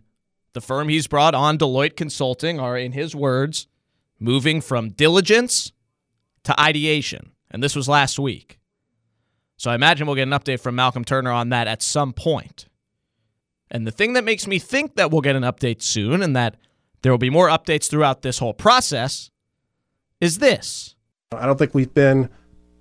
[0.52, 3.66] the firm he's brought on, Deloitte Consulting, are, in his words,
[4.20, 5.72] moving from diligence
[6.44, 7.32] to ideation.
[7.50, 8.58] And this was last week.
[9.56, 12.66] So I imagine we'll get an update from Malcolm Turner on that at some point.
[13.70, 16.56] And the thing that makes me think that we'll get an update soon and that
[17.00, 19.30] there will be more updates throughout this whole process,
[20.20, 20.94] is this.
[21.32, 22.30] I don't think we've been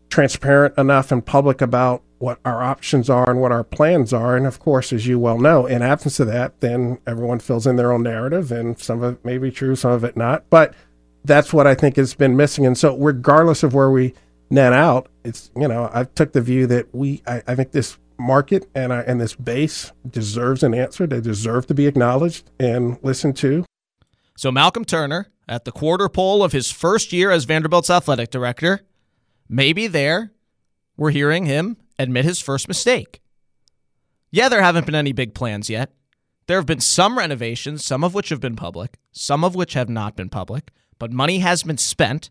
[0.10, 4.36] transparent enough and public about what our options are and what our plans are.
[4.36, 7.76] And of course, as you well know, in absence of that, then everyone fills in
[7.76, 10.50] their own narrative, and some of it may be true, some of it not.
[10.50, 10.74] But
[11.24, 12.66] that's what I think has been missing.
[12.66, 14.14] And so, regardless of where we
[14.50, 17.98] net out, it's you know I took the view that we I, I think this
[18.18, 21.06] market and I, and this base deserves an answer.
[21.06, 23.66] They deserve to be acknowledged and listened to.
[24.38, 28.82] So Malcolm Turner at the quarter pole of his first year as Vanderbilt's athletic director,
[29.48, 30.32] maybe there
[30.98, 33.22] we're hearing him admit his first mistake.
[34.32, 35.92] Yeah, there haven't been any big plans yet.
[36.48, 39.90] There have been some renovations, some of which have been public, some of which have
[39.90, 42.30] not been public, but money has been spent,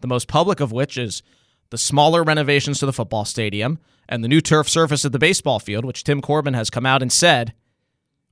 [0.00, 1.22] the most public of which is
[1.70, 3.78] the smaller renovations to the football stadium
[4.08, 7.02] and the new turf surface at the baseball field, which Tim Corbin has come out
[7.02, 7.54] and said,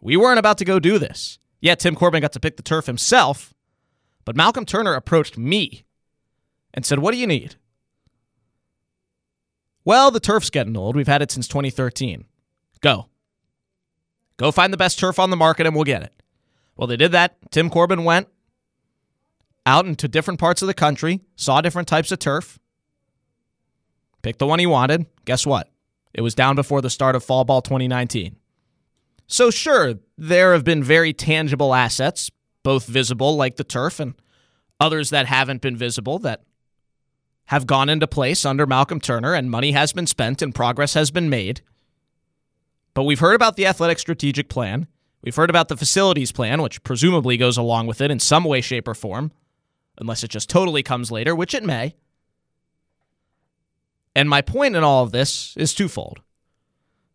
[0.00, 1.38] we weren't about to go do this.
[1.60, 3.54] Yeah, Tim Corbin got to pick the turf himself,
[4.24, 5.84] but Malcolm Turner approached me
[6.72, 7.56] and said, What do you need?
[9.84, 10.94] Well, the turf's getting old.
[10.94, 12.26] We've had it since 2013.
[12.80, 13.06] Go.
[14.36, 16.12] Go find the best turf on the market and we'll get it.
[16.76, 17.36] Well, they did that.
[17.50, 18.28] Tim Corbin went
[19.66, 22.58] out into different parts of the country, saw different types of turf,
[24.22, 25.06] picked the one he wanted.
[25.24, 25.70] Guess what?
[26.12, 28.36] It was down before the start of fall ball 2019.
[29.26, 32.30] So, sure, there have been very tangible assets,
[32.62, 34.14] both visible like the turf and
[34.78, 36.42] others that haven't been visible that
[37.46, 41.10] have gone into place under Malcolm Turner, and money has been spent and progress has
[41.10, 41.62] been made.
[42.94, 44.86] But we've heard about the athletic strategic plan.
[45.22, 48.60] We've heard about the facilities plan, which presumably goes along with it in some way,
[48.60, 49.32] shape, or form,
[49.98, 51.94] unless it just totally comes later, which it may.
[54.14, 56.20] And my point in all of this is twofold.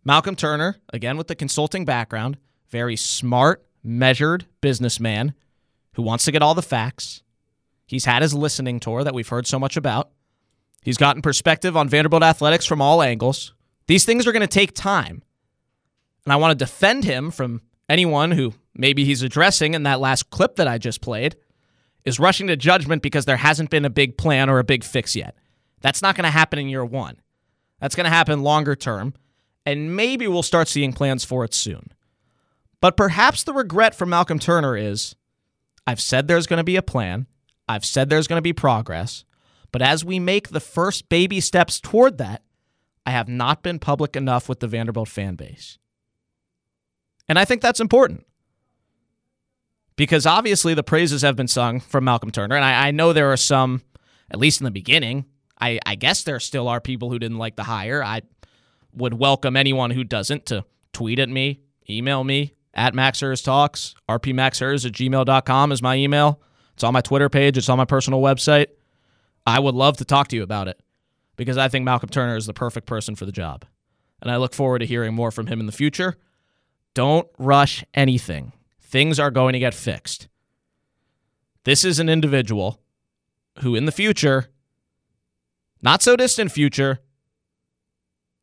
[0.04, 2.38] Malcolm Turner, again with the consulting background,
[2.70, 5.34] very smart, measured businessman
[5.94, 7.22] who wants to get all the facts.
[7.86, 10.10] He's had his listening tour that we've heard so much about.
[10.82, 13.54] He's gotten perspective on Vanderbilt athletics from all angles.
[13.88, 15.24] These things are going to take time.
[16.26, 20.30] And I want to defend him from anyone who maybe he's addressing in that last
[20.30, 21.36] clip that I just played
[22.04, 25.16] is rushing to judgment because there hasn't been a big plan or a big fix
[25.16, 25.36] yet.
[25.82, 27.18] That's not going to happen in year one.
[27.80, 29.14] That's going to happen longer term.
[29.66, 31.92] And maybe we'll start seeing plans for it soon.
[32.82, 35.16] But perhaps the regret for Malcolm Turner is
[35.88, 37.28] I've said there's going to be a plan.
[37.68, 39.24] I've said there's going to be progress.
[39.72, 42.44] But as we make the first baby steps toward that,
[43.06, 45.78] I have not been public enough with the Vanderbilt fan base.
[47.28, 48.26] And I think that's important
[49.96, 52.56] because obviously the praises have been sung from Malcolm Turner.
[52.56, 53.82] And I, I know there are some,
[54.30, 55.26] at least in the beginning,
[55.60, 58.04] I, I, guess there still are people who didn't like the hire.
[58.04, 58.22] I
[58.94, 63.96] would welcome anyone who doesn't to tweet at me, email me at Max Maxers Talks.
[64.10, 66.42] rpmaxers at gmail.com is my email.
[66.74, 68.68] It's on my Twitter page, it's on my personal website.
[69.48, 70.80] I would love to talk to you about it
[71.38, 73.66] because I think Malcolm Turner is the perfect person for the job.
[74.22, 76.16] And I look forward to hearing more from him in the future.
[76.94, 80.28] Don't rush anything, things are going to get fixed.
[81.64, 82.80] This is an individual
[83.60, 84.50] who, in the future,
[85.82, 87.00] not so distant future,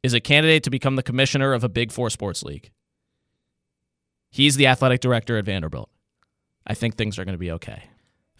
[0.02, 2.70] is a candidate to become the commissioner of a Big Four sports league.
[4.32, 5.90] He's the athletic director at Vanderbilt.
[6.66, 7.84] I think things are going to be okay.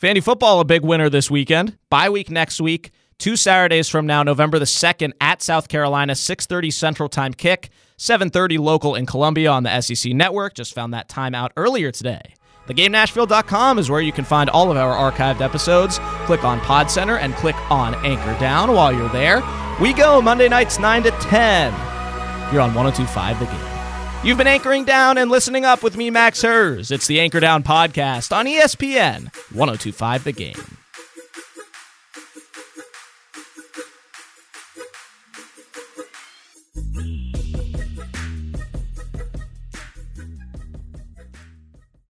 [0.01, 1.77] Vandy football, a big winner this weekend.
[1.91, 2.91] Bye week next week.
[3.19, 7.69] Two Saturdays from now, November the 2nd at South Carolina, 6.30 Central Time kick,
[7.99, 10.55] 7.30 local in Columbia on the SEC Network.
[10.55, 12.35] Just found that time out earlier today.
[12.67, 16.01] TheGameNashville.com is where you can find all of our archived episodes.
[16.25, 19.43] Click on Pod Center and click on Anchor Down while you're there.
[19.81, 21.73] We go Monday nights 9 to 10.
[22.53, 23.72] You're on 1025 The Game.
[24.25, 26.93] You've been anchoring down and listening up with me, Max Hers.
[26.93, 30.82] It's the Anchor Down podcast on ESPN 1025 The Game.